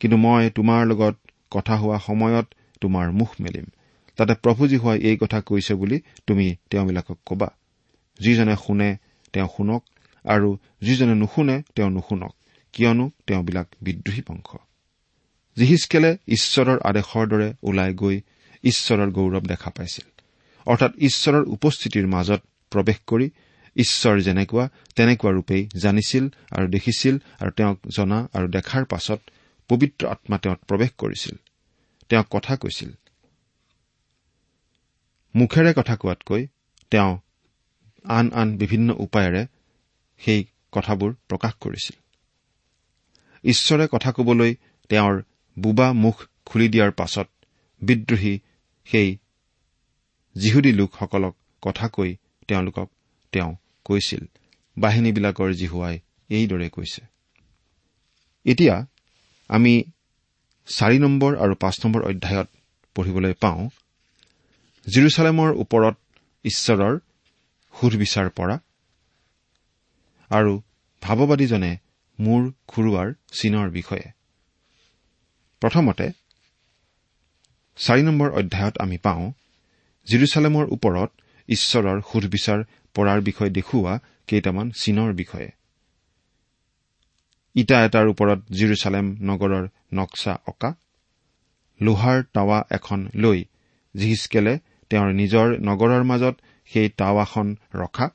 কিন্তু 0.00 0.16
মই 0.16 0.50
তোমাৰ 0.50 0.86
লগত 0.86 1.16
কথা 1.50 1.76
হোৱা 1.76 1.98
সময়ত 1.98 2.46
তোমাৰ 2.80 3.12
মুখ 3.12 3.30
মেলিম। 3.40 3.64
তাতে 4.16 4.34
প্ৰভুজী 4.34 4.76
হোৱাই 4.76 4.98
এই 5.00 5.16
কথা 5.16 5.40
কৈছে 5.40 5.74
বুলি 5.74 6.00
তুমি 6.26 6.56
তেওঁবিলাকক 6.70 7.18
কবা। 7.26 7.48
যিজনে 8.20 8.56
শুনে 8.56 8.96
তেওঁ 9.32 9.48
শুনক। 9.56 9.84
আৰু 10.24 10.58
যিজনে 10.80 11.14
নুশুনে 11.14 11.62
তেওঁ 11.74 11.90
নুশুনক। 11.90 12.34
কিয়নো 12.72 13.10
তেওঁবিলাক 13.26 13.68
বিদ্ৰোহী 13.82 14.22
বংশ। 14.28 14.56
জিহিচকেলে 15.56 16.10
ঈশ্বৰৰ 16.28 16.78
আদেশৰ 16.84 17.26
দৰে 17.26 17.48
ওলাই 17.62 17.92
গৈ 17.94 18.16
ঈশ্বৰৰ 18.64 19.10
গৌৰৱ 19.10 19.44
দেখা 19.46 19.70
পাইছিল। 19.70 20.06
অৰ্থাৎ 20.66 20.92
ঈশ্বৰৰ 20.98 21.44
উপস্থিতিৰ 21.46 22.06
মাজত 22.06 22.40
প্ৰৱেশ 22.72 22.98
কৰি 23.06 23.26
ঈশ্বৰ 23.76 24.20
যেনেকুৱা 24.20 24.64
তেনেকুৱা 24.96 25.30
ৰূপেই 25.30 25.62
জানিছিল 25.76 26.24
আৰু 26.50 26.66
দেখিছিল 26.66 27.14
আৰু 27.40 27.50
তেওঁক 27.50 27.78
জনা 27.96 28.18
আৰু 28.34 28.46
দেখাৰ 28.48 28.84
পাছত 28.84 29.20
পবিত্ৰ 29.68 30.02
আত্মা 30.06 30.36
তেওঁত 30.38 30.60
প্ৰৱেশ 30.68 30.90
কৰিছিল। 30.98 31.36
তেওঁক 32.08 32.26
কথা 32.30 32.56
কৈছিল। 32.56 32.90
মুখেৰে 35.34 35.72
কথা 35.74 35.94
কোৱাতকৈ 35.96 36.46
তেওঁ 36.90 37.12
আন 38.04 38.26
আন 38.32 38.48
বিভিন্ন 38.56 38.88
উপায়েৰে 38.98 39.46
সেই 40.20 40.40
কথাবোৰ 40.72 41.10
প্ৰকাশ 41.28 41.52
কৰিছিল। 41.60 41.96
ঈশ্বৰে 43.44 43.88
কথা 43.92 44.12
কবলৈ 44.12 44.54
তেওঁৰ 44.90 45.22
বোবা 45.58 45.86
মুখ 45.92 46.16
খুলি 46.44 46.66
দিয়াৰ 46.68 46.92
পাছত 46.92 47.28
বিদ্ৰোহী 47.82 48.34
সেই 48.86 49.10
যিহুদী 50.36 50.72
লোকসকলক 50.72 51.34
কথা 51.62 51.86
কৈ 51.88 52.10
তেওঁলোকক 52.48 52.88
তেওঁ 53.32 53.52
কৈছিল। 53.84 54.22
বাহিনীবিলাকৰ 54.76 55.50
জিহুৱাই 55.52 55.96
এইদৰে 56.30 56.68
কৈছে। 56.70 57.02
এতিয়া 58.46 58.74
আমি 59.50 59.74
চাৰি 60.68 60.98
নম্বৰ 60.98 61.32
আৰু 61.36 61.54
পাঁচ 61.54 61.76
নম্বৰ 61.84 62.02
অধ্যায়ত 62.02 62.48
পঢ়িবলৈ 62.96 63.34
পাওঁ 63.40 63.62
জিৰচালেমৰ 64.86 65.50
ওপৰত 65.54 65.96
ঈশ্বৰৰ 66.44 66.94
সুধবিচাৰ 67.74 68.28
পৰা 68.30 68.56
আৰু 70.30 70.52
ভাৱবাদীজনে 71.02 71.72
মূৰ 72.18 72.42
খুৰুৱাৰ 72.68 73.08
চিনৰ 73.32 73.66
বিষয়ে। 73.70 74.06
প্ৰথমতে 75.62 76.06
চাৰি 77.78 78.02
নম্বৰ 78.02 78.28
অধ্যায়ত 78.30 78.74
আমি 78.78 78.96
পাওঁ 78.98 79.24
জিৰচালেমৰ 80.06 80.64
ওপৰত 80.70 81.10
ঈশ্বৰৰ 81.48 81.98
সুধবিচাৰ 82.10 82.60
পৰাৰ 82.94 83.18
বিষয়ে 83.20 83.50
দেখুওৱা 83.50 83.94
কেইটামান 84.28 84.66
চিনৰ 84.70 85.10
বিষয়ে। 85.12 85.48
ইটা 87.56 87.76
এটাৰ 87.84 88.06
ওপৰত 88.08 88.40
জিৰচালেম 88.52 89.06
নগৰৰ 89.22 89.64
নক্সা 89.94 90.34
অঁকা 90.46 90.70
লোহাৰ 91.80 92.18
টাৱা 92.32 92.58
এখন 92.70 93.00
লৈ 93.14 93.38
জিহিচকেলে 93.94 94.54
তেওঁৰ 94.90 95.10
নিজৰ 95.12 95.46
নগৰৰ 95.60 96.02
মাজত 96.04 96.34
সেই 96.70 96.88
টাৱাখন 96.98 97.46
ৰখা 97.74 98.06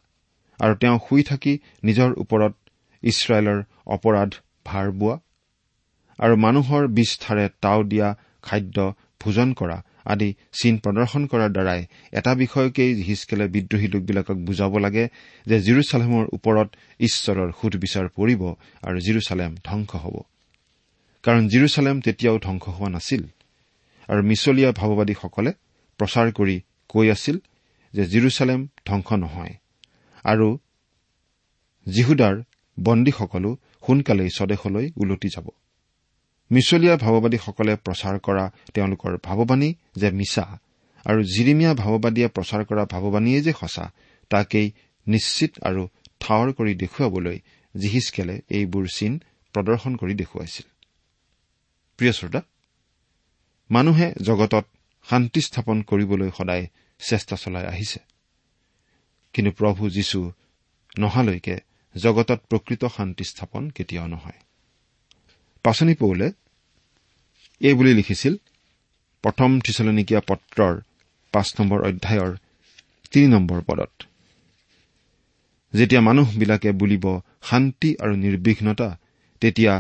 আৰু 0.60 0.74
তেওঁ 0.76 0.98
শুই 1.10 1.24
থাকি 1.24 1.54
নিজৰ 1.84 2.10
ওপৰত 2.18 2.54
ইছৰাইলৰ 3.04 3.60
অপৰাধ 3.96 4.32
ভাৰ 4.66 4.88
বোৱা। 4.92 5.16
আৰু 6.22 6.36
মানুহৰ 6.46 6.84
বিষ্ঠাৰে 6.98 7.46
তাও 7.64 7.80
দিয়া 7.92 8.08
খাদ্য 8.48 8.78
ভোজন 9.22 9.50
কৰা 9.60 9.78
আদি 10.12 10.30
চিন 10.60 10.76
প্ৰদৰ্শন 10.84 11.24
কৰাৰ 11.32 11.52
দ্বাৰাই 11.56 11.82
এটা 12.20 12.32
বিষয়কেই 12.44 12.92
হিচকেলে 13.08 13.46
বিদ্ৰোহী 13.56 13.88
লোকবিলাকক 13.94 14.38
বুজাব 14.48 14.74
লাগে 14.86 15.06
যে 15.46 15.58
জিৰচালেমৰ 15.68 16.24
ওপৰত 16.38 16.70
ঈশ্বৰৰ 17.08 17.50
সুধবিচাৰ 17.60 18.06
পৰিব 18.18 18.42
আৰু 18.88 18.98
জিৰচালেম 19.08 19.52
ধ্বংস 19.68 19.92
হ'ব। 20.04 20.16
কাৰণ 21.24 21.44
জিৰচালেম 21.54 21.96
তেতিয়াও 22.06 22.38
ধ্বংস 22.46 22.66
হোৱা 22.78 22.90
নাছিল 22.96 23.24
আৰু 24.10 24.22
মিছলীয়া 24.30 24.70
ভাৱবাদীসকলে 24.80 25.52
প্ৰচাৰ 26.00 26.28
কৰি 26.38 26.58
কৈ 26.90 27.08
আছিল 27.16 27.38
যে 27.94 28.04
জিৰচালেম 28.14 28.60
ধ্বংস 28.88 29.10
নহয় 29.24 29.54
আৰু 30.26 30.48
জিহুদাৰ 31.88 32.36
বন্দীসকলো 32.78 33.50
সোনকালেই 33.86 34.30
স্বদেশলৈ 34.38 34.86
ওলটি 35.02 35.30
যাব। 35.36 35.48
মিছলীয়া 36.52 36.98
ভাৱবাদীসকলে 36.98 37.76
প্ৰচাৰ 37.76 38.20
কৰা 38.20 38.52
তেওঁলোকৰ 38.74 39.18
ভাৱবাণী 39.24 39.74
যে 39.96 40.12
মিছা 40.12 40.60
আৰু 41.06 41.24
জিৰিমীয়া 41.24 41.74
ভাৱবাদীয়ে 41.74 42.28
প্ৰচাৰ 42.28 42.66
কৰা 42.66 42.86
ভাৱবাণীয়ে 42.86 43.42
যে 43.42 43.54
সঁচা 43.60 43.92
তাকেই 44.30 44.72
নিশ্চিত 45.08 45.52
আৰু 45.64 45.88
ঠাৱৰ 46.20 46.54
কৰি 46.54 46.76
দেখুৱাবলৈ 46.76 47.40
জিহিচকেলে 47.78 48.42
এইবোৰ 48.50 48.88
চিন 48.94 49.24
প্ৰদৰ্শন 49.54 49.96
কৰি 49.96 50.14
দেখুৱাইছিল। 50.14 50.68
মানুহে 53.72 54.14
জগতত 54.22 54.66
শান্তি 55.10 55.42
স্থাপন 55.42 55.82
কৰিবলৈ 55.82 56.30
সদায় 56.38 56.68
চেষ্টা 57.00 57.36
চলাই 57.36 57.66
আহিছে। 57.66 58.00
কিন্তু 59.34 59.52
প্ৰভু 59.52 59.90
যীশু 59.90 60.32
নহালৈকে 61.00 61.56
জগতত 61.98 62.40
প্ৰকৃত 62.50 62.86
শান্তি 62.86 63.24
স্থাপন 63.24 63.70
কেতিয়াও 63.70 64.08
নহয়। 64.08 64.51
পাচনি 65.64 65.94
পৌলে 65.94 66.28
এইবুলি 67.62 67.94
লিখিছিল 67.94 68.36
প্ৰথম 69.24 69.60
থিচলনিকীয়া 69.60 70.22
পত্ৰৰ 70.28 70.82
পাঁচ 71.34 71.48
নম্বৰ 71.60 71.80
অধ্যায়ৰ 71.82 72.32
তিনি 73.12 73.28
নম্বৰ 73.28 73.62
পদত। 73.62 73.94
যেতিয়া 75.74 76.02
মানুহবিলাকে 76.02 76.72
বুলিব 76.72 77.06
শান্তি 77.44 77.96
আৰু 78.00 78.16
নিৰ্বিঘ্নতা 78.16 78.90
তেতিয়া 79.42 79.74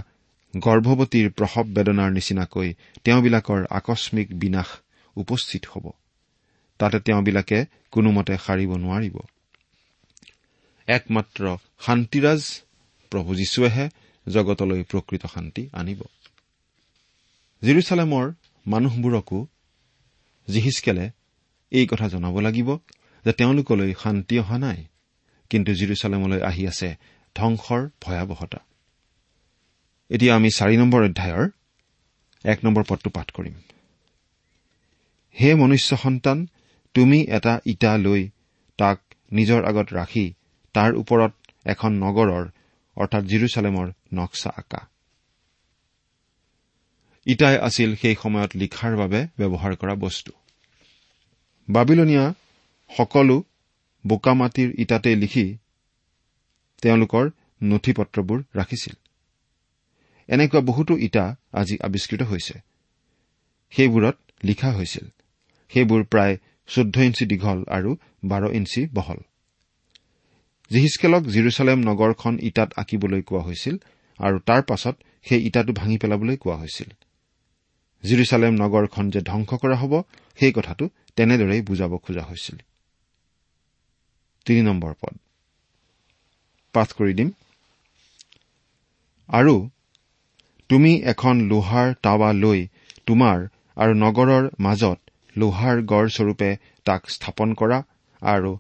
গৰ্ভৱতীৰ 0.58 1.28
প্ৰসৱ 1.32 1.64
বেদনাৰ 1.64 2.12
নিচিনাকৈ 2.12 2.74
তেওঁবিলাকৰ 3.04 3.66
আকস্মিক 3.70 4.28
বিনাশ 4.40 4.70
উপস্থিত 5.16 5.66
হ'ব। 5.66 5.86
তাতে 6.80 7.00
তেওঁবিলাকে 7.00 7.66
কোনোমতে 7.92 8.38
সাৰিব 8.46 8.72
নোৱাৰিব। 8.78 9.16
একমাত্ৰ 10.88 11.58
শান্তিৰাজ 11.80 12.42
প্ৰভু 13.12 13.36
যীশুৱেহে 13.36 13.86
জগতলৈ 14.28 14.82
প্ৰকৃত 14.84 15.24
শান্তি 15.34 15.64
আনিব। 15.74 16.02
জিৰচালেমৰ 17.62 18.26
মানুহবোৰকো 18.66 19.40
জিহিচকেলে 20.48 21.06
এই 21.72 21.86
কথা 21.88 22.08
জনাব 22.08 22.36
লাগিব 22.40 22.70
যে 23.26 23.32
তেওঁলোকলৈ 23.34 23.94
শান্তি 24.04 24.36
অহা 24.40 24.58
নাই 24.58 24.80
কিন্তু 25.52 25.72
জিৰচালেমলৈ 25.74 26.40
আহি 26.50 26.64
আছে 26.68 26.90
ধ্বংসৰ 27.36 27.82
ভয়াৱহতা। 28.02 28.60
এতিয়া 30.10 30.36
আমি 30.36 30.50
চাৰি 30.50 30.76
নম্বৰ 30.78 31.02
অধ্যায়ৰ 31.04 31.46
এক 32.46 32.60
নম্বৰ 32.66 32.84
পদটো 32.90 33.10
পাঠ 33.10 33.28
কৰিম। 33.32 33.56
হে 35.36 35.50
মনুষ্য 35.56 35.98
সন্তান 35.98 36.38
তুমি 36.94 37.20
এটা 37.38 37.54
ইটা 37.66 37.92
লৈ 37.98 38.22
তাক 38.80 39.00
নিজৰ 39.34 39.62
আগত 39.64 39.88
ৰাখি 39.94 40.26
তাৰ 40.76 40.92
ওপৰত 40.96 41.34
এখন 41.66 41.92
নগৰৰ 42.04 42.46
অৰ্থাৎ 42.98 43.24
জিৰচালেমৰ 43.24 43.88
নক্সা 44.14 44.50
আঁকা 44.58 44.82
ইটাই 47.26 47.58
আছিল 47.58 47.96
সেই 47.96 48.16
সময়ত 48.24 48.52
লিখাৰ 48.56 48.98
বাবে 48.98 49.28
ব্যৱহাৰ 49.38 49.76
কৰা 49.76 49.96
বস্তু। 49.96 50.32
বাবিলনীয়া 51.70 52.34
সকলো 52.98 53.44
বোকা 54.08 54.34
মাটিৰ 54.34 54.70
ইটাতে 54.78 55.16
লিখি 55.16 55.58
তেওঁলোকৰ 56.82 57.30
নথি 57.64 57.94
পত্ৰবোৰ 57.94 58.40
ৰাখিছিল। 58.56 58.94
এনেকুৱা 60.28 60.62
বহুতো 60.62 60.98
ইটা 60.98 61.36
আজি 61.54 61.76
আৱিষ্কৃত 61.78 62.22
হৈছে। 62.22 62.56
সেইবোৰত 63.72 64.18
লিখা 64.44 64.72
হৈছিল। 64.72 65.06
সেইবোৰ 65.72 66.04
প্ৰায় 66.04 66.38
চৈধ্য 66.68 67.02
ইঞ্চি 67.02 67.26
দীঘল 67.26 67.60
আৰু 67.68 67.96
বাৰ 68.26 68.44
ইঞ্চি 68.54 68.88
বহল। 68.94 69.20
জিহিচকেলক 70.72 71.24
জিৰচালেম 71.24 71.80
নগৰখন 71.80 72.38
ইটাত 72.42 72.70
আঁকিবলৈ 72.78 73.22
কোৱা 73.22 73.42
হৈছিল। 73.42 73.78
আৰু 74.22 74.40
তাৰ 74.40 74.62
পাছত 74.62 74.96
সেই 75.26 75.42
ইটাটো 75.48 75.74
ভাঙি 75.74 75.98
পেলাবলৈ 75.98 76.38
কোৱা 76.38 76.56
হৈছিল। 76.56 76.90
জিৰচালেম 78.04 78.54
নগৰখন 78.54 79.06
যে 79.10 79.22
ধ্বংস 79.22 79.50
কৰা 79.54 79.76
হ'ব 79.76 79.94
সেই 80.40 80.52
কথাটো 80.52 80.90
তেনেদৰেই 81.16 81.62
বুজাব 81.62 81.98
খোজা 81.98 82.24
হৈছিল। 82.24 82.58
আৰু 89.30 89.70
তুমি 90.70 90.92
এখন 91.04 91.36
লোহাৰ 91.42 91.94
টাৱা 92.02 92.30
লৈ 92.34 92.68
তোমাৰ 93.06 93.38
আৰু 93.76 93.94
নগৰৰ 93.94 94.44
মাজত 94.60 95.00
লোহাৰ 95.38 95.82
গড়স্বৰূপে 95.82 96.50
তাক 96.86 97.02
স্থাপন 97.10 97.54
কৰা 97.54 97.84
আৰু 98.22 98.52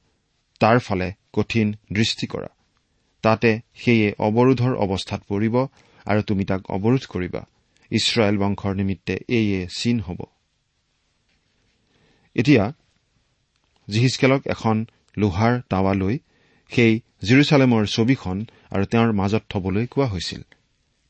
তাৰ 0.59 0.79
ফালে 0.79 1.07
কঠিন 1.33 1.75
দৃষ্টি 1.93 2.27
কৰা। 2.27 2.49
তাতে 3.21 3.60
সেয়ে 3.75 4.13
অৱৰোধৰ 4.19 4.73
অৱস্থাত 4.75 5.21
পৰিব 5.27 5.55
আৰু 6.05 6.21
তুমি 6.21 6.45
তাক 6.45 6.62
অৱৰোধ 6.69 7.03
কৰিবা। 7.07 7.41
ইছৰাইল 7.91 8.38
বংশৰ 8.38 8.75
নিমিত্তে 8.75 9.13
এইয়ে 9.29 9.67
চিন 9.77 9.99
হ'ব। 9.99 10.19
এতিয়া 12.36 12.73
জিহিচকেলক 13.88 14.41
এখন 14.47 14.86
লোহাৰ 15.17 15.62
টাৱা 15.69 15.93
লৈ 15.93 16.19
সেই 16.71 17.01
জিৰচালেমৰ 17.23 17.86
ছবিখন 17.86 18.45
আৰু 18.71 18.86
তেওঁৰ 18.86 19.12
মাজত 19.13 19.43
থবলৈ 19.49 19.86
কোৱা 19.86 20.07
হৈছিল। 20.07 20.41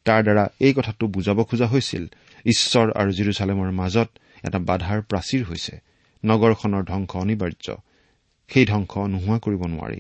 তাৰ 0.06 0.24
দ্বাৰা 0.24 0.50
এই 0.60 0.74
কথাটো 0.74 1.08
বুজাব 1.08 1.43
খোজা 1.43 1.67
হৈছিল। 1.67 2.08
ঈশ্বৰ 2.45 2.91
আৰু 2.91 3.12
জিৰচালেমৰ 3.12 3.71
মাজত 3.71 4.10
এটা 4.43 4.60
বাধাৰ 4.60 5.02
প্ৰাচীৰ 5.02 5.43
হৈছে। 5.43 5.74
নগৰখনৰ 6.26 6.84
ধ্বংস 6.84 7.12
অনিবাৰ্য। 7.15 7.76
সেই 8.50 8.65
ধ্বংস 8.65 8.97
নোহোৱা 8.97 9.39
কৰিব 9.39 9.62
নোৱাৰি। 9.65 10.00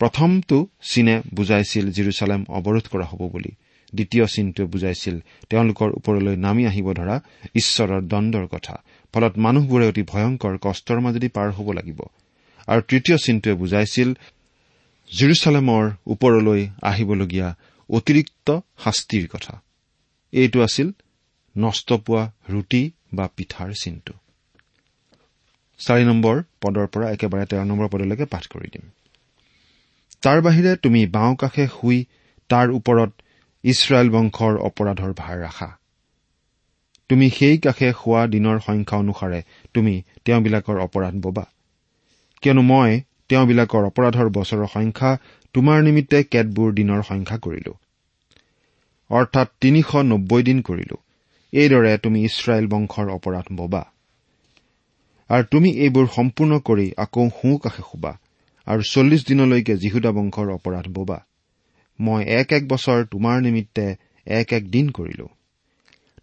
প্ৰথমটো 0.00 0.56
চীনে 0.90 1.14
বুজাইছিল 1.36 1.84
জিৰচালেম 1.96 2.40
অৱৰোধ 2.58 2.86
কৰা 2.92 3.06
হ'ব 3.10 3.22
বুলি। 3.34 3.52
দ্বিতীয় 3.92 4.24
চিনটোৱে 4.34 4.66
বুজাইছিল 4.72 5.16
তেওঁলোকৰ 5.50 5.88
ওপৰলৈ 5.98 6.36
নামি 6.36 6.62
আহিব 6.70 6.86
ধৰা 6.98 7.16
ঈশ্বৰৰ 7.60 8.00
দণ্ডৰ 8.12 8.46
কথা 8.54 8.74
ফলত 9.14 9.34
মানুহবোৰে 9.44 9.84
অতি 9.90 10.02
ভয়ংকৰ 10.12 10.54
কষ্টৰ 10.64 10.98
মাজেদি 11.00 11.28
পাৰ 11.36 11.48
হ'ব 11.56 11.68
লাগিব। 11.78 12.00
আৰু 12.68 12.80
তৃতীয় 12.90 13.16
চিনটোৱে 13.24 13.54
বুজাইছিল 13.62 14.08
জিৰচালেমৰ 15.12 15.84
ওপৰলৈ 16.06 16.60
আহিবলগীয়া 16.82 17.48
অতিৰিক্ত 17.90 18.48
শাস্তিৰ 18.84 19.24
কথা। 19.28 19.54
এইটো 20.32 20.58
আছিল 20.62 20.88
নষ্ট 21.56 21.88
পোৱা 22.06 22.22
ৰুটি 22.50 22.82
বা 23.16 23.24
পিঠাৰ 23.36 23.70
চিনটো। 23.82 24.14
চাৰি 25.80 26.04
নম্বৰ 26.04 26.36
পদৰ 26.62 26.86
পৰা 26.92 27.06
একেবাৰে 27.10 27.44
তেৰ 27.50 27.64
নম্বৰ 27.70 27.86
পদলৈকে 27.92 28.24
পাঠ 28.24 28.44
কৰি 28.52 28.68
দিম। 28.74 28.84
তাৰ 30.22 30.40
বাহিৰে 30.40 30.76
তুমি 30.76 31.06
বাওঁ 31.06 31.34
কাষে 31.34 31.66
শুই 31.66 32.04
তাৰ 32.50 32.70
ওপৰত 32.70 33.10
ইছৰাইল 33.64 34.10
বংশৰ 34.10 34.56
অপৰাধৰ 34.58 35.12
ভাৰ 35.12 35.38
ৰাখা। 35.38 35.68
তুমি 37.08 37.30
সেই 37.30 37.58
কাষে 37.58 37.92
শোৱা 37.92 38.26
দিনৰ 38.26 38.58
সংখ্যা 38.58 38.98
অনুসাৰে 38.98 39.42
তুমি 39.74 40.02
তেওঁবিলাকৰ 40.24 40.78
অপৰাধ 40.80 41.14
ববা। 41.20 41.44
কিয়নো 42.42 42.62
মই 42.62 43.00
তেওঁবিলাকৰ 43.28 43.82
অপৰাধৰ 43.84 44.28
বছৰৰ 44.28 44.66
সংখ্যা 44.66 45.18
তোমাৰ 45.54 45.82
নিমিত্তে 45.82 46.22
কেতবোৰ 46.22 46.72
দিনৰ 46.72 47.02
সংখ্যা 47.02 47.38
কৰিলো। 47.38 47.72
অৰ্থাৎ 49.10 49.48
তিনিশ 49.60 49.94
নব্বৈ 49.94 50.42
দিন 50.42 50.62
কৰিলো। 50.62 50.96
এইদৰে 51.52 51.98
তুমি 51.98 52.24
ইছৰাইল 52.24 52.66
বংশৰ 52.66 53.08
অপৰাধ 53.08 53.46
ববা। 53.56 53.82
আৰু 55.30 55.44
তুমি 55.50 55.70
এইবোৰ 55.70 56.06
সম্পূৰ্ণ 56.06 56.58
কৰি 56.58 56.92
আকৌ 56.96 57.28
সোঁ 57.28 57.58
কাষে 57.58 57.82
শুবা। 57.82 58.12
আৰু 58.66 58.82
চল্লিছ 58.90 59.26
দিনলৈকে 59.26 59.74
যীহুদা 59.76 60.10
বংশৰ 60.10 60.48
অপৰাধ 60.50 60.86
ববা। 60.88 61.18
মই 62.00 62.24
এক 62.24 62.52
এক 62.52 62.68
বছৰ 62.68 63.04
তোমাৰ 63.04 63.42
নিমিত্তে 63.42 63.96
এক 64.26 64.52
এক 64.52 64.64
দিন 64.70 64.90
কৰিলো। 64.90 65.26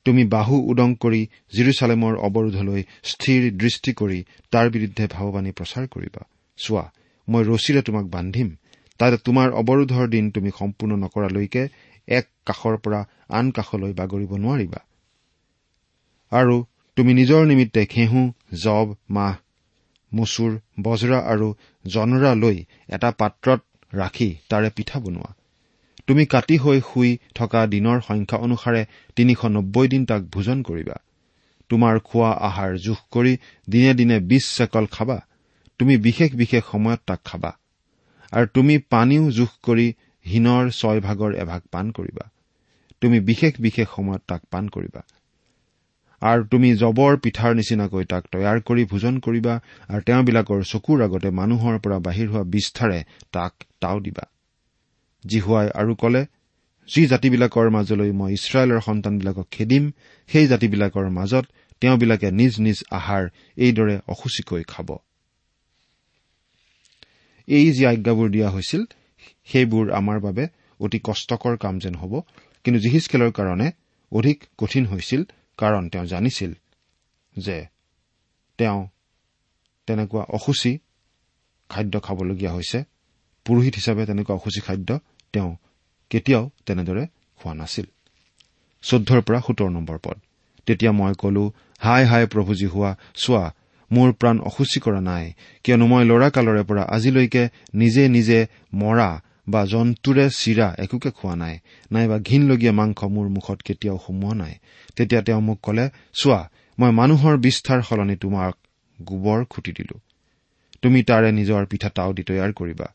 তুমি 0.06 0.24
বাহু 0.26 0.56
উদং 0.60 0.96
কৰি 0.96 1.28
জিৰচালেমৰ 1.56 2.14
অৱৰোধলৈ 2.18 2.84
স্থিৰ 3.04 3.42
দৃষ্টি 3.58 3.94
কৰি 3.94 4.24
তাৰ 4.52 4.70
বিৰুদ্ধে 4.70 5.08
ভাৱবাণী 5.08 5.52
প্ৰচাৰ 5.52 5.88
কৰিবা। 5.88 6.22
চোৱা 6.58 6.86
মই 7.28 7.44
ৰছীৰে 7.44 7.82
তোমাক 7.82 8.06
বান্ধিম। 8.06 8.50
তাতে 9.00 9.18
তোমাৰ 9.18 9.48
অৱৰোধৰ 9.52 10.08
দিন 10.08 10.32
তুমি 10.32 10.50
সম্পূৰ্ণ 10.60 10.94
নকৰালৈকে 10.96 11.64
এক 12.08 12.26
কাষৰ 12.46 12.78
পৰা 12.78 13.00
আন 13.30 13.52
কাষলৈ 13.52 13.94
বাগৰিব 13.94 14.32
নোৱাৰিবা। 14.38 14.80
আৰু 16.32 16.56
তুমি 16.98 17.14
নিজৰ 17.14 17.46
নিমিত্তে 17.46 17.82
ঘেঁহু 17.86 18.22
জব 18.64 18.96
মাহ 19.10 19.36
মচুৰ 20.16 20.52
বজৰা 20.82 21.20
আৰু 21.28 21.48
জনৰা 21.86 22.32
লৈ 22.34 22.58
এটা 22.88 23.10
পাত্ৰত 23.12 23.62
ৰাখি 23.96 24.30
তাৰে 24.50 24.70
পিঠা 24.70 25.00
বনোৱা। 25.00 25.32
তুমি 26.08 26.26
কাটি 26.26 26.58
হৈ 26.58 26.80
শুই 26.82 27.12
থকা 27.36 27.62
দিনৰ 27.68 28.00
সংখ্যা 28.02 28.38
অনুসাৰে 28.38 28.82
তিনিশ 29.16 29.42
নব্বৈ 29.46 29.88
দিন 29.88 30.06
তাক 30.06 30.22
ভোজন 30.32 30.62
কৰিবা। 30.62 30.98
তোমাৰ 31.70 32.00
খোৱা 32.00 32.32
আহাৰ 32.32 32.72
জোখ 32.78 33.00
কৰি 33.12 33.34
দিনে 33.68 33.94
দিনে 33.94 34.20
বিছ 34.20 34.44
চেকল 34.58 34.86
খাবা। 34.86 35.18
তুমি 35.80 35.98
বিশেষ 35.98 36.32
বিশেষ 36.36 36.64
সময়ত 36.72 37.02
তাক 37.06 37.22
খাবা। 37.26 37.52
আৰু 38.32 38.48
তুমি 38.54 38.78
পানীও 38.78 39.32
জোখ 39.32 39.52
কৰি 39.64 39.88
হীনৰ 40.26 40.64
ছয় 40.70 41.00
ভাগৰ 41.00 41.32
এভাগ 41.36 41.62
পাণ 41.72 41.92
কৰিবা। 41.92 42.26
তুমি 43.02 43.20
বিশেষ 43.20 43.54
বিশেষ 43.60 43.88
সময়ত 43.96 44.22
তাক 44.28 44.42
পাণ 44.52 44.68
কৰিবা। 44.68 45.02
আৰু 46.24 46.44
তুমি 46.52 46.70
জবৰ 46.76 47.14
পিঠাৰ 47.24 47.52
নিচিনাকৈ 47.60 48.04
তাক 48.12 48.24
তৈয়াৰ 48.34 48.58
কৰি 48.68 48.84
ভোজন 48.92 49.16
কৰিবা 49.26 49.54
আৰু 49.90 50.02
তেওঁবিলাকৰ 50.08 50.62
চকুৰ 50.64 51.00
আগতে 51.08 51.30
মানুহৰ 51.40 51.76
পৰা 51.84 51.98
বাহিৰ 52.08 52.28
হোৱা 52.34 52.44
বিস্তাৰে 52.54 53.00
তাক 53.32 53.54
তাও 53.82 53.98
দিবা। 54.00 54.26
জিহুৱাই 55.24 55.68
আৰু 55.82 55.94
কলে 55.96 56.22
যি 56.90 57.02
জাতিবিলাকৰ 57.08 57.68
মাজলৈ 57.70 58.12
মই 58.12 58.32
ইছৰাইলৰ 58.34 58.82
সন্তানবিলাকক 58.82 59.48
খেদিম 59.52 59.84
সেই 60.30 60.48
জাতিবিলাকৰ 60.48 61.08
মাজত 61.10 61.46
তেওঁবিলাকে 61.82 62.32
নিজ 62.32 62.54
নিজ 62.60 62.80
আহাৰ 62.92 63.24
এইদৰে 63.58 63.96
অসুচীকৈ 64.08 64.64
খাব। 64.64 64.90
এই 67.48 67.68
যি 67.72 67.84
আজ্ঞাবোৰ 67.86 68.28
দিয়া 68.30 68.50
হৈছিল 68.50 68.82
সেইবোৰ 69.50 69.86
আমাৰ 69.92 70.18
বাবে 70.20 70.44
অতি 70.80 71.00
কষ্টকৰ 71.04 71.56
কাম 71.58 71.76
যেন 71.80 71.96
হ'ব 71.96 72.14
কিন্তু 72.66 72.80
জিহিচকেলৰ 72.80 73.32
কাৰণে 73.32 73.68
অধিক 74.12 74.38
কঠিন 74.58 74.86
হৈছিল 74.86 75.22
কাৰণ 75.58 75.84
তেওঁ 75.90 76.06
জানিছিল 76.06 76.52
যে 77.38 77.58
তেওঁ 78.58 78.88
তেনেকুৱা 79.88 80.24
অসুচী 80.24 80.72
খাদ্য 81.70 82.00
খাবলগীয়া 82.00 82.52
হৈছে। 82.54 82.80
পুৰোহিত 83.46 83.74
হিচাপে 83.76 84.04
তেনেকুৱা 84.06 84.34
অসুচী 84.36 84.62
খাদ্য 84.62 85.00
তেওঁ 85.34 85.52
কেতিয়াও 86.10 86.44
তেনেদৰে 86.66 87.04
খোৱা 87.40 87.54
নাছিল। 87.54 87.86
চৈধ্যৰ 88.84 89.22
পৰা 89.22 89.40
সোতৰ 89.42 89.70
নম্বৰ 89.70 89.98
পদ। 90.04 90.18
তেতিয়া 90.66 90.92
মই 90.92 91.14
কলো 91.18 91.44
হাই 91.80 92.06
হাই 92.06 92.24
প্ৰভুজী 92.28 92.66
হোৱা 92.66 92.92
চোৱা 93.16 93.44
মোৰ 93.92 94.10
প্ৰাণ 94.14 94.40
অসুচী 94.40 94.80
কৰা 94.80 95.02
নাই। 95.02 95.34
কিয়নো 95.64 95.86
মই 95.88 96.04
ল'ৰাকালৰে 96.10 96.64
পৰা 96.64 96.84
আজিলৈকে 96.96 97.44
নিজে 97.74 98.04
নিজে 98.10 98.40
মৰা 98.74 99.10
বা 99.48 99.62
জন্তুৰে 99.66 100.26
চিৰা 100.40 100.68
একোকে 100.84 101.12
খোৱা 101.18 101.36
নাই 101.36 101.56
নাইবা 101.92 102.18
ঘীনলগীয়া 102.28 102.74
মাংস 102.80 103.00
মোৰ 103.16 103.28
মুখত 103.36 103.60
কেতিয়াও 103.62 103.98
সোমোৱা 104.06 104.34
নাই। 104.34 104.54
তেতিয়া 104.96 105.22
তেওঁ 105.22 105.42
মোক 105.42 105.60
কলে 105.62 105.86
চোৱা 106.14 106.42
মই 106.78 106.92
মানুহৰ 107.00 107.36
বিস্তাৰ 107.38 107.80
সলনি 107.82 108.16
তোমাক 108.16 108.54
গোবৰ 109.00 109.40
খুটি 109.46 109.72
দিলো। 109.72 109.96
তুমি 110.82 111.00
তাৰে 111.10 111.30
নিজৰ 111.32 111.64
পিঠা 111.66 111.90
তাও 111.98 112.12
দি 112.14 112.24
তৈয়াৰ 112.24 112.52
কৰিবা। 112.60 112.88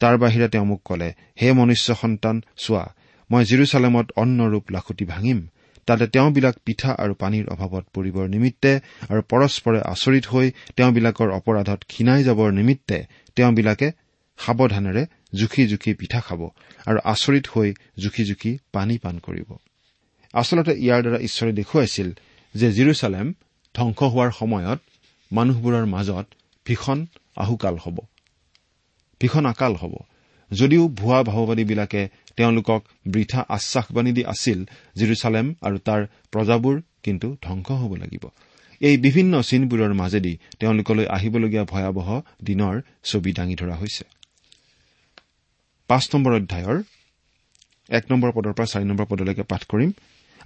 তাৰ 0.00 0.14
বাহিৰে 0.22 0.46
তেওঁ 0.48 0.66
মোক 0.66 0.80
কলে 0.84 1.08
হে 1.40 1.48
মনুষ্য 1.52 1.88
সন্তান 2.02 2.36
চোৱা 2.56 2.84
মই 3.30 3.42
জিৰচালেমত 3.44 4.06
অন্নৰূপ 4.16 4.64
লাখুটি 4.70 5.04
ভাঙিম। 5.04 5.40
তাতে 5.88 6.06
তেওঁবিলাক 6.06 6.56
পিঠা 6.64 6.90
আৰু 7.02 7.14
পানীৰ 7.14 7.46
অভাৱত 7.54 7.84
পৰিবৰ 7.94 8.26
নিমিত্তে 8.34 8.72
আৰু 9.10 9.20
পৰস্পৰে 9.30 9.80
আচৰিত 9.92 10.24
হৈ 10.26 10.46
তেওঁবিলাকৰ 10.76 11.28
অপৰাধত 11.38 11.80
ক্ষীণাই 11.90 12.20
যাবৰ 12.28 12.48
নিমিত্তে 12.58 12.98
তেওঁবিলাকে 13.36 13.88
সাৱধানেৰে 14.38 15.02
জুখি 15.40 15.62
জুখি 15.66 15.90
পিঠা 16.00 16.20
খাব 16.20 16.40
আৰু 16.88 16.98
আচৰিত 17.12 17.46
হৈ 17.52 17.68
জুখি 17.98 18.22
জুখি 18.24 18.52
পানী 18.72 18.96
পান 19.04 19.16
কৰিব। 19.26 19.48
আচলতে 20.34 20.72
ইয়াৰ 20.84 21.00
দ্বাৰা 21.04 21.18
ঈশ্বৰে 21.28 21.52
দেখুৱাইছিল 21.60 22.08
যে 22.54 22.68
জিৰচালেম 22.76 23.26
ধ্বংস 23.74 24.00
হোৱাৰ 24.12 24.30
সময়ত 24.40 24.80
মানুহবোৰৰ 25.30 25.86
মাজত 25.94 26.26
ভীষণ 26.66 26.98
আহুকাল 27.36 27.76
হ'ব 27.84 27.96
ভীষণ 29.20 29.44
আকাল 29.46 29.74
হ'ব। 29.74 29.94
যদিও 30.50 30.82
ভুৱা 30.88 31.18
ভাৱবাদীবিলাকে 31.22 32.02
তেওঁলোকক 32.36 32.80
বৃথা 33.06 33.40
আশ্বাসবাণী 33.48 34.12
দি 34.12 34.22
আছিল 34.24 34.58
জিৰচালেম 34.96 35.46
আৰু 35.66 35.76
তাৰ 35.86 36.02
প্ৰজাবোৰ 36.32 36.76
কিন্তু 37.02 37.28
ধ্বংস 37.42 37.68
হ'ব 37.80 37.92
লাগিব। 37.94 38.24
এই 38.80 38.96
বিভিন্ন 38.96 39.34
চিনবোৰৰ 39.42 39.92
মাজেদি 39.94 40.32
তেওঁলোকলৈ 40.60 41.06
আহিবলগীয়া 41.16 41.64
ভয়াৱহ 41.64 42.08
দিনৰ 42.44 42.74
ছবি 43.04 43.30
দাঙি 43.32 43.54
ধৰা 43.54 43.76
হৈছে। 43.76 44.04
পাঁচ 45.88 46.04
নম্বৰ 46.14 46.32
অধ্যায়ৰ 46.32 46.78
এক 47.90 48.04
নম্বৰ 48.10 48.30
পদৰ 48.36 48.52
পৰা 48.52 48.66
চাৰি 48.66 48.84
নম্বৰ 48.84 49.06
পদলৈকে 49.06 49.42
পাঠ 49.42 49.62
কৰিম। 49.64 49.90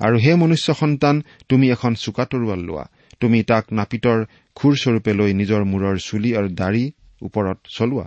আৰু 0.00 0.16
সেই 0.18 0.34
মনুষ্য 0.34 0.74
সন্তান 0.74 1.22
তুমি 1.48 1.66
এখন 1.70 1.92
চোকা 1.94 2.24
তৰোৱাল 2.24 2.60
লোৱা। 2.60 2.84
তুমি 3.20 3.38
তাক 3.42 3.64
নাপিতৰ 3.72 4.18
খুৰস্বৰূপে 4.56 5.12
লৈ 5.14 5.30
নিজৰ 5.32 5.62
মূৰৰ 5.64 5.96
চুলি 5.98 6.30
আৰু 6.36 6.48
দাড়ি 6.48 6.84
ওপৰত 7.22 7.58
চলোৱা। 7.76 8.06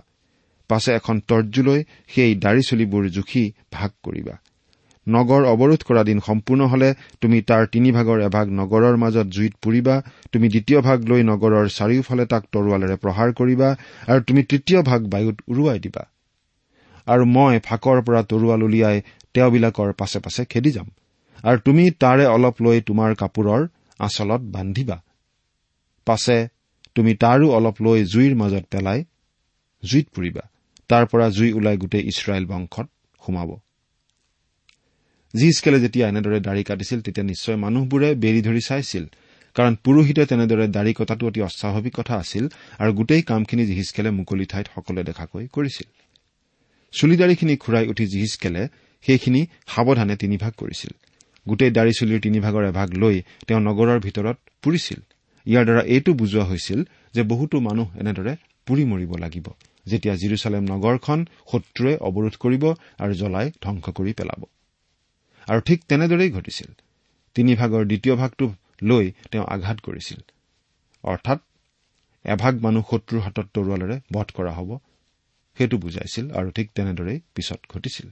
পাছে 0.68 0.90
এখন 0.92 1.16
তৰ্জু 1.28 1.62
লৈ 1.62 1.80
সেই 2.08 2.34
দাড়ি 2.34 2.62
চুলিবোৰ 2.62 3.04
জুখি 3.08 3.52
ভাগ 3.72 3.90
কৰিবা। 4.02 4.34
নগৰ 5.06 5.42
অৱৰোধ 5.44 5.80
কৰা 5.84 6.02
দিন 6.04 6.18
সম্পূৰ্ণ 6.20 6.62
হলে 6.66 6.88
তুমি 7.20 7.38
তাৰ 7.42 7.62
তিনিভাগৰ 7.66 8.18
এভাগ 8.20 8.46
নগৰৰ 8.50 8.96
মাজত 8.96 9.26
জুইত 9.26 9.54
পুৰিবা। 9.62 9.94
তুমি 10.32 10.46
দ্বিতীয় 10.48 10.80
ভাগ 10.80 10.98
লৈ 11.04 11.22
নগৰৰ 11.22 11.66
চাৰিওফালে 11.68 12.24
তাক 12.26 12.42
তৰোৱালেৰে 12.52 12.96
প্ৰহাৰ 12.96 13.28
কৰিবা 13.32 13.68
আৰু 14.08 14.20
তুমি 14.22 14.42
তৃতীয় 14.42 14.82
ভাগ 14.82 15.00
বায়ুত 15.08 15.36
উৰুৱাই 15.48 15.78
দিবা। 15.78 16.02
আৰু 17.06 17.24
মই 17.24 17.58
ফাকৰ 17.58 17.98
পৰা 18.02 18.20
তৰোৱাল 18.22 18.62
উলিয়াই 18.62 19.02
তেওঁবিলাকৰ 19.34 19.92
পাছে 19.92 20.18
পাছে 20.20 20.44
খেদি 20.44 20.70
যাম। 20.70 20.88
আৰু 21.44 21.58
তুমি 21.58 21.90
তাৰে 21.90 22.24
অলপ 22.26 22.62
লৈ 22.62 22.80
তোমাৰ 22.80 23.14
কাপোৰৰ 23.14 23.62
আচলত 23.98 24.40
বান্ধিবা। 24.40 25.02
পাছে 26.06 26.48
তুমি 26.94 27.14
তাৰো 27.14 27.46
অলপ 27.50 27.76
লৈ 27.82 28.04
জুইৰ 28.04 28.34
মাজত 28.34 28.64
পেলাই 28.70 29.04
জুইত 29.82 30.06
পুৰিবা। 30.14 30.44
তাৰ 30.88 31.04
পৰা 31.06 31.28
জুই 31.28 31.52
ওলাই 31.52 31.76
গোটেই 31.76 32.02
ইছৰাইল 32.02 32.44
বংশত 32.46 32.88
সোমাব। 33.22 33.50
জিজকেলে 35.34 35.80
যেতিয়া 35.80 36.08
এনেদৰে 36.08 36.40
দাড়ি 36.40 36.62
কাটিছিল 36.64 37.00
তেতিয়া 37.00 37.26
নিশ্চয় 37.26 37.56
মানুহবোৰে 37.56 38.14
বেৰি 38.14 38.40
ধৰি 38.42 38.60
চাইছিল। 38.60 39.04
কাৰণ 39.56 39.74
পুৰোহিতে 39.84 40.26
তেনেদৰে 40.26 40.66
দাড়ি 40.68 40.92
কটাটো 40.92 41.26
অতি 41.26 41.40
অস্বাভাৱিক 41.40 41.94
কথা 41.94 42.14
আছিল 42.16 42.44
আৰু 42.78 42.90
গোটেই 42.92 43.22
কামখিনি 43.22 43.64
জিহিচকেলে 43.66 44.10
মুকলি 44.10 44.46
ঠাইত 44.46 44.66
সকলোৱে 44.74 45.02
দেখাকৈ 45.04 45.46
কৰিছিল। 45.52 46.03
চুলিদাৰীখিনি 46.94 47.54
ঘূৰাই 47.56 47.84
উঠি 47.86 48.04
জিহিচকেলে 48.06 48.62
সেইখিনি 49.04 49.40
সাৱধানে 49.66 50.14
তিনিভাগ 50.16 50.52
কৰিছিল। 50.56 50.92
গোটেই 51.48 51.70
দাড়ি 51.70 51.92
চুলিৰ 51.92 52.20
তিনিভাগৰ 52.20 52.64
এভাগ 52.72 52.88
লৈ 52.94 53.16
তেওঁ 53.46 53.60
নগৰৰ 53.60 53.98
ভিতৰত 54.00 54.36
পুৰিছিল। 54.62 55.00
ইয়াৰ 55.46 55.64
দ্বাৰা 55.64 55.82
এইটো 55.94 56.10
বুজোৱা 56.14 56.44
হৈছিল 56.44 56.80
যে 57.14 57.22
বহুতো 57.22 57.56
মানুহ 57.60 57.88
এনেদৰে 58.00 58.32
পুৰি 58.66 58.84
মৰিব 58.84 59.12
লাগিব 59.16 59.46
যেতিয়া 59.86 60.14
জিৰচালেম 60.14 60.64
নগৰখন 60.64 61.18
শত্ৰুৱে 61.50 61.92
অৱৰোধ 62.08 62.34
কৰিব 62.36 62.64
আৰু 62.98 63.12
জ্বলাই 63.14 63.46
ধ্বংস 63.62 63.86
কৰি 63.98 64.12
পেলাব। 64.12 64.40
আৰু 65.48 65.60
ঠিক 65.60 65.78
তেনেদৰেই 65.88 66.30
ঘটিছিল। 66.30 66.70
তিনিভাগৰ 67.36 67.82
দ্বিতীয় 67.84 68.14
ভাগটো 68.16 68.46
লৈ 68.82 69.04
তেওঁ 69.30 69.46
আঘাত 69.54 69.78
কৰিছিল। 69.80 70.20
অৰ্থাৎ 71.04 71.38
এভাগ 72.24 72.54
মানুহ 72.60 72.84
শত্ৰুৰ 72.90 73.20
হাতত 73.20 73.46
তৰোৱালেৰে 73.54 73.96
বধ 74.12 74.28
কৰা 74.36 74.52
হ'ব। 74.52 74.70
সেইটো 75.58 75.76
বুজাইছিল 75.78 76.30
আৰু 76.30 76.50
ঠিক 76.50 76.70
তেনেদৰেই 76.74 77.20
পিছত 77.34 77.60
ঘটিছিল। 77.68 78.08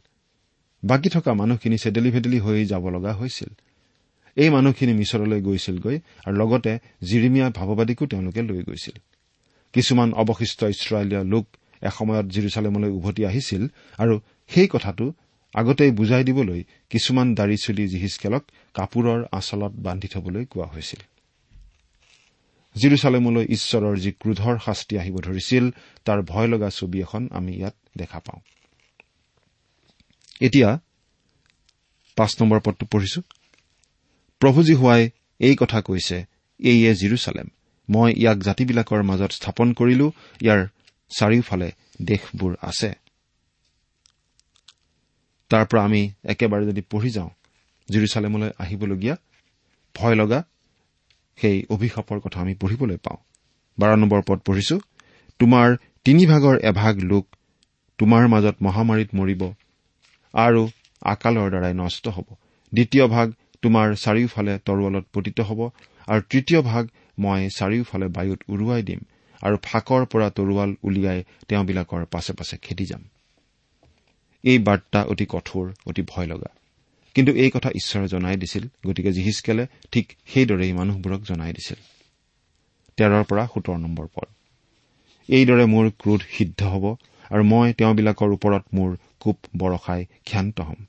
বাকী 0.84 1.08
থকা 1.08 1.34
মানুহখিনি 1.34 1.78
চেদেলি 1.78 2.10
ভেদেলি 2.10 2.38
হৈ 2.38 2.64
যাব 2.64 2.88
লগা 2.88 3.12
হৈছিল। 3.12 3.50
এই 4.36 4.50
মানুহখিনি 4.50 4.92
মিছৰলৈ 4.92 5.40
গৈছিলগৈ 5.40 5.98
আৰু 6.26 6.36
লগতে 6.36 6.78
জিৰিমীয়া 7.02 7.50
ভাৱবাদীকো 7.50 8.06
তেওঁলোকে 8.06 8.42
লৈ 8.42 8.62
গৈছিল। 8.62 8.96
কিছুমান 9.72 10.12
অৱশিষ্ট 10.12 10.62
ইছৰাইলীয় 10.62 11.24
লোক 11.24 11.46
এসময়ত 11.82 12.26
জিৰচালেমলৈ 12.26 12.90
উভতি 12.90 13.26
আহিছিল 13.26 13.62
আৰু 13.98 14.20
সেই 14.48 14.68
কথাটো 14.68 15.12
আগতেই 15.54 15.90
বুজাই 15.90 16.24
দিবলৈ 16.24 16.64
কিছুমান 16.90 17.34
দাড়ি 17.34 17.56
চুলি 17.56 17.88
জিহিচকেলক 17.88 18.42
কাপোৰৰ 18.74 19.24
আচলত 19.32 19.72
বান্ধি 19.76 20.08
থবলৈ 20.08 20.44
কোৱা 20.44 20.66
হৈছিল। 20.66 21.00
জিৰচালেমলৈ 22.76 23.44
ঈশ্বৰৰ 23.56 23.96
যি 23.98 24.10
ক্ৰোধৰ 24.12 24.56
শাস্তি 24.64 24.94
আহিব 24.98 25.16
ধৰিছিল 25.20 25.64
তাৰ 26.04 26.18
ভয় 26.22 26.48
লগা 26.48 26.68
ছবি 26.70 26.98
এখন 27.00 27.28
আমি 27.30 27.52
ইয়াত 27.56 27.74
দেখা 27.96 28.18
পাওঁ। 28.18 28.40
এতিয়া 30.40 30.80
পাঁচ 32.16 32.30
নম্বৰ 32.40 32.60
পদটো 32.60 32.84
পঢ়িছো। 32.86 33.20
প্ৰভুজী 34.40 34.74
হোৱাই 34.74 35.10
এই 35.40 35.54
কথা 35.56 35.78
কৈছে 35.80 36.16
এইয়ে 36.60 36.94
জিৰচালেম। 36.94 37.48
মই 37.88 38.10
ইয়াক 38.12 38.38
জাতিবিলাকৰ 38.38 39.02
মাজত 39.02 39.30
স্থাপন 39.32 39.72
কৰিলো 39.72 40.06
ইয়াৰ 40.40 40.60
চাৰিওফালে 41.10 41.68
দেশবোৰ 42.02 42.52
আছে। 42.62 42.90
তাৰ 45.50 45.64
পৰা 45.66 45.82
আমি 45.84 46.02
একেবাৰে 46.24 46.64
যদি 46.66 46.82
পঢ়ি 46.90 47.10
যাওঁ 47.10 47.30
জিৰচালেমলৈ 47.88 48.50
আহিবলগীয়া 48.58 49.16
ভয় 49.94 50.14
লগা 50.14 50.44
সেই 51.38 51.58
অভিশাপৰ 51.74 52.18
কথা 52.24 52.38
আমি 52.40 52.54
পঢ়িবলৈ 52.54 52.98
পাওঁ। 53.06 53.18
বাৰ 53.78 53.90
নম্বৰ 53.96 54.20
পদ 54.28 54.38
পঢ়িছো 54.46 54.76
তোমাৰ 55.40 55.68
তিনিভাগৰ 56.04 56.56
এভাগ 56.70 56.94
লোক 57.10 57.24
তোমাৰ 57.98 58.22
মাজত 58.28 58.56
মহামাৰীত 58.62 59.10
মৰিব 59.14 59.42
আৰু 60.34 60.62
আকালৰ 61.02 61.48
দ্বাৰাই 61.50 61.74
নষ্ট 61.74 62.04
হ'ব। 62.08 62.28
দ্বিতীয় 62.72 63.04
ভাগ 63.06 63.26
তোমাৰ 63.62 63.86
চাৰিওফালে 63.94 64.54
তৰোৱালত 64.66 65.04
পতিত 65.12 65.38
হ'ব 65.40 65.60
আৰু 66.08 66.20
তৃতীয় 66.30 66.60
ভাগ 66.62 66.84
মই 67.18 67.40
চাৰিওফালে 67.58 68.06
বায়ুত 68.16 68.40
উৰুৱাই 68.48 68.82
দিম 68.82 69.00
আৰু 69.40 69.56
ফাকৰ 69.62 70.02
পৰা 70.12 70.28
তৰোৱাল 70.36 70.70
উলিয়াই 70.82 71.20
তেওঁবিলাকৰ 71.48 72.02
পাছে 72.06 72.32
পাছে 72.32 72.56
খেদি 72.62 72.84
যাম। 72.86 73.02
এই 74.44 74.58
বাৰ্তা 74.58 75.00
অতি 75.12 75.26
কঠোৰ 75.28 75.64
অতি 75.86 76.02
ভয় 76.02 76.26
লগা 76.26 76.50
কিন্তু 77.14 77.32
এই 77.32 77.50
কথা 77.50 77.70
ঈশ্বৰে 77.70 78.06
জনাই 78.08 78.36
দিছিল। 78.36 78.64
গতিকে 78.86 79.12
জিহিচকেলে 79.12 79.66
ঠিক 79.92 80.06
সেইদৰেই 80.26 80.72
মানুহবোৰক 80.72 81.20
জনাই 81.22 81.52
দিছিল। 81.52 81.78
তেৰৰ 82.98 83.24
পৰা 83.24 83.46
সোতৰ 83.46 83.76
নম্বৰ 83.78 84.06
পদ। 84.14 84.28
এইদৰে 85.28 85.64
মোৰ 85.64 85.90
ক্ৰোধ 85.98 86.20
সিদ্ধ 86.30 86.60
হ'ব 86.62 86.84
আৰু 87.30 87.42
মই 87.44 87.72
তেওঁবিলাকৰ 87.72 88.30
ওপৰত 88.32 88.64
মোৰ 88.74 88.96
কোপ 89.20 89.38
বৰষাই 89.56 90.04
ক্ষান্ত 90.24 90.60
হ'ম। 90.60 90.80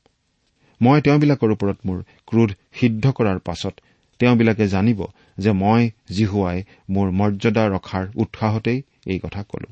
মই 0.82 1.02
তেওঁবিলাকৰ 1.02 1.52
ওপৰত 1.52 1.78
মোৰ 1.86 2.00
ক্ৰোধ 2.28 2.50
সিদ্ধ 2.80 3.12
কৰাৰ 3.12 3.40
পাছত 3.40 3.74
তেওঁবিলাকে 4.20 4.68
জানিব 4.68 5.00
যে 5.38 5.52
মই 5.52 5.90
জিহুৱাই 6.10 6.64
মোৰ 6.90 7.12
মৰ্যাদা 7.12 7.64
ৰখাৰ 7.68 8.06
উৎসাহতেই 8.16 8.80
এই 9.06 9.20
কথা 9.20 9.44
কলো। 9.44 9.70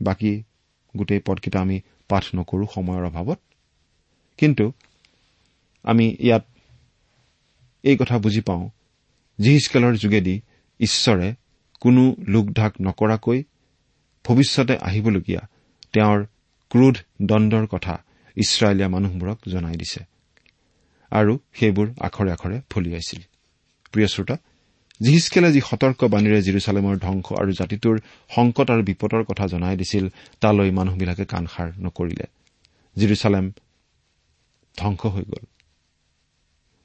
বাকী 0.00 0.42
গোটেই 0.96 1.20
পদকেইটা 1.26 1.60
আমি 1.60 1.80
পাঠ 2.08 2.24
নকৰো 2.34 2.66
সময়ৰ 2.74 3.04
অভাৱত। 3.04 3.40
কিন্তু 4.38 4.64
আমি 5.84 6.06
ইয়াত 6.26 6.44
এই 7.84 7.96
কথা 8.00 8.16
বুজি 8.24 8.42
পাওঁ। 8.48 8.64
জিহিচকেলৰ 9.38 9.94
যোগেদি 10.02 10.34
ঈশ্বৰে 10.80 11.28
কোনো 11.82 12.02
লোকঢাক 12.34 12.72
নকৰাকৈ 12.86 13.38
ভৱিষ্যতে 14.24 14.74
আহিবলগীয়া 14.88 15.42
তেওঁৰ 15.92 16.18
ক্ৰোধ 16.70 16.96
দণ্ডৰ 17.28 17.64
কথা 17.66 17.94
ইছৰাইলীয়া 18.36 18.88
মানুহবোৰক 18.94 19.38
জনাই 19.52 19.76
দিছে 19.82 20.00
আৰু 21.12 21.32
সেইবোৰ 21.58 21.86
আখৰে 22.06 22.30
আখৰে 22.36 22.56
ফলিয়াইছিল 22.70 23.20
প্ৰিয় 23.92 24.08
শ্ৰোতা 24.14 24.36
জিহিচকেলে 25.00 25.48
যি 25.52 25.60
সতৰ্কবাণীৰে 25.60 26.40
জিৰচালেমৰ 26.46 26.94
ধ্বংস 27.04 27.26
আৰু 27.40 27.50
জাতিটোৰ 27.60 27.96
সংকট 28.34 28.68
আৰু 28.74 28.82
বিপদৰ 28.90 29.22
কথা 29.30 29.44
জনাই 29.52 29.76
দিছিল 29.80 30.04
তালৈ 30.42 30.70
মানুহবিলাকে 30.78 31.24
কাণসাৰ 31.32 31.68
নকৰিলে। 31.84 32.26
জিৰচালেম 32.96 33.46
ধ্বংস 34.78 35.02
হৈ 35.06 35.24
গ'ল। 35.24 35.44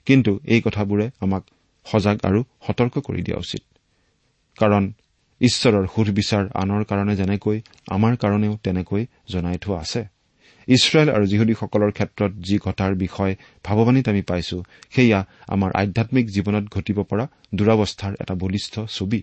কিন্তু 0.07 0.31
এই 0.45 0.61
কথাবোৰে 0.61 1.05
আমাক 1.19 1.43
সজাগ 1.85 2.17
আৰু 2.23 2.39
সতৰ্ক 2.67 2.95
কৰি 2.99 3.21
দিয়া 3.21 3.37
উচিত। 3.37 3.63
কাৰণ 4.57 4.83
ঈশ্বৰৰ 5.41 5.85
সুধবিচাৰ 5.87 6.43
আনৰ 6.53 6.83
কাৰণে 6.83 7.13
যেনেকৈ 7.15 7.57
আমাৰ 7.87 8.13
কাৰণেও 8.15 8.53
তেনেকৈ 8.63 9.03
জনাই 9.29 9.57
থোৱা 9.57 9.79
আছে। 9.79 10.01
ইছৰাইল 10.67 11.09
আৰু 11.09 11.25
যিহুদীসকলৰ 11.25 11.91
ক্ষেত্ৰত 11.91 12.31
যি 12.39 12.55
ঘটাৰ 12.57 12.93
বিষয় 12.95 13.33
ভাৱবাণীত 13.63 14.05
আমি 14.09 14.21
পাইছো 14.21 14.57
সেয়া 14.95 15.19
আমাৰ 15.47 15.71
আধ্যামিক 15.75 16.25
জীৱনত 16.29 16.65
ঘটিব 16.75 16.97
পৰা 17.03 17.25
দুৰৱস্থাৰ 17.55 18.13
এটা 18.19 18.33
বলিষ্ঠ 18.35 18.73
ছবি। 18.87 19.19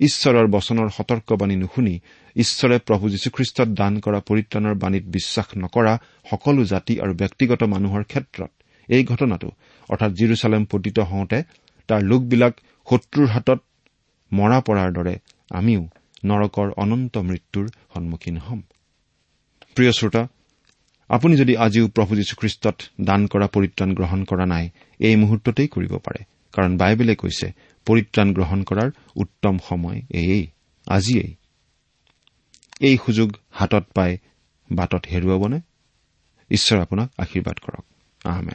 ঈশ্বৰৰ 0.00 0.46
বচনৰ 0.46 0.88
সতৰ্কবাণী 0.90 1.56
নুশুনি 1.56 1.94
ঈশ্বৰে 2.36 2.78
প্ৰভু 2.78 3.04
যীশুখ্ৰীষ্টত 3.08 3.68
দান 3.68 4.00
কৰা 4.00 4.20
পৰিত্ৰাণৰ 4.20 4.74
বাণীত 4.74 5.04
বিশ্বাস 5.06 5.46
নকৰা 5.56 5.98
সকলো 6.30 6.64
জাতি 6.64 6.94
আৰু 7.00 7.12
ব্যক্তিগত 7.14 7.62
মানুহৰ 7.64 8.02
ক্ষেত্ৰত। 8.04 8.50
এই 8.88 9.04
ঘটনাটো 9.04 9.48
অৰ্থাৎ 9.88 10.12
জিৰচালেম 10.12 10.64
পতিত 10.64 10.98
হওঁতে 10.98 11.38
তাৰ 11.88 12.02
লোকবিলাক 12.02 12.54
শত্ৰুৰ 12.86 13.26
হাতত 13.26 13.60
মৰা 14.32 14.58
পৰাৰ 14.60 14.90
দৰে 14.92 15.14
আমিও 15.50 15.82
নৰকৰ 16.24 16.68
অনন্ত 16.76 17.18
মৃত্যুৰ 17.18 17.66
সন্মুখীন 17.94 18.36
হ'ম। 18.36 18.60
প্ৰিয় 19.74 19.92
শ্ৰোতা 19.92 20.22
আপুনি 21.08 21.36
যদি 21.36 21.56
আজিও 21.56 21.88
প্ৰভু 21.88 22.16
যীশুখ্ৰীষ্টত 22.16 22.76
দান 23.00 23.26
কৰা 23.26 23.46
পৰিত্ৰাণ 23.46 23.94
গ্ৰহণ 23.94 24.24
কৰা 24.24 24.46
নাই 24.46 24.70
এই 24.98 25.16
মুহূৰ্ততেই 25.16 25.68
কৰিব 25.68 25.96
পাৰে 25.96 26.24
কাৰণ 26.52 26.76
বাইবেলে 26.76 27.14
কৈছে 27.14 27.52
পৰিত্ৰাণ 27.86 28.28
গ্ৰহণ 28.32 28.62
কৰাৰ 28.62 28.90
উত্তম 29.16 29.58
সময় 29.68 29.98
এয়েই 30.10 30.46
আজিয়েই। 30.86 31.34
এই 32.80 32.96
সুযোগ 33.06 33.28
হাতত 33.50 33.84
পাই 33.94 34.18
বাটত 34.72 35.02
হেৰুৱাবনে? 35.12 35.60
ঈশ্বৰে 36.50 36.80
আপোনাক 36.80 37.08
আশীৰ্বাদ 37.18 37.56
কৰক। 37.64 37.84
আহমেদ 38.24 38.54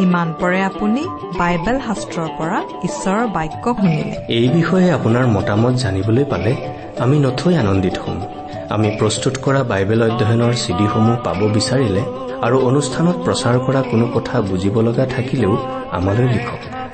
ইমান 0.00 0.28
পৰে 0.40 0.60
আপুনি 0.62 1.02
বাইবেল 1.38 1.76
শাস্ত্ৰৰ 1.80 2.28
পৰা 2.38 2.58
ঈশ্বৰৰ 2.84 3.26
বাক্য 3.26 3.74
শুনিলে। 3.74 4.16
এই 4.28 4.48
বিষয়ে 4.48 4.88
আপোনাৰ 4.92 5.26
মতামত 5.26 5.74
জানিবলৈ 5.74 6.24
পালে 6.24 6.52
আমি 6.98 7.18
নথৈ 7.18 7.54
আনন্দিত 7.56 7.96
হ'ম। 7.98 8.18
আমি 8.70 8.88
প্ৰস্তুত 8.98 9.34
কৰা 9.38 9.60
বাইবেল 9.62 10.00
অধ্যয়নৰ 10.02 10.52
চিডিসমূহ 10.54 11.16
পাব 11.24 11.40
বিচাৰিলে 11.56 12.02
আৰু 12.46 12.56
অনুষ্ঠানত 12.60 13.16
প্ৰচাৰ 13.24 13.56
কৰা 13.66 13.80
কোনো 13.82 14.06
কথা 14.14 14.36
বুজিব 14.40 14.80
লগা 14.80 15.06
থাকিলেও 15.06 15.54
আমালৈ 15.90 16.26
লিখক। 16.34 16.83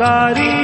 दारी 0.00 0.59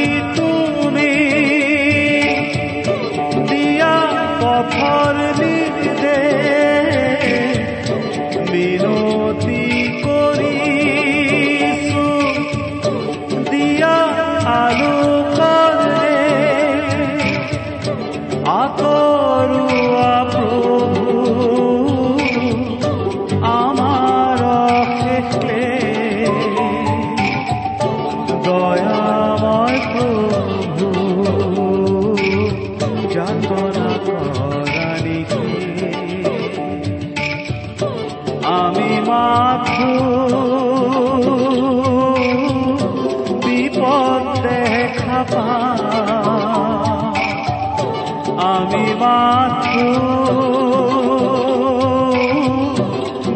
আমি 48.67 48.85
মাত্র 49.01 49.75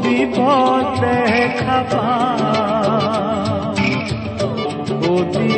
বিপদ 0.02 0.84
দেখা 1.00 1.78
পা 1.92 2.10
অতি 5.10 5.54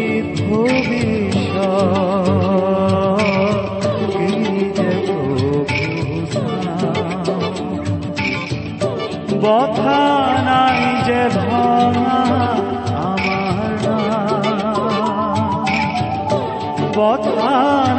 বথা 9.43 10.03
নাই 10.49 10.83
যে 11.07 11.23
ভাঙা 11.37 12.21
আমার। 13.05 13.83
বথা 16.97 17.92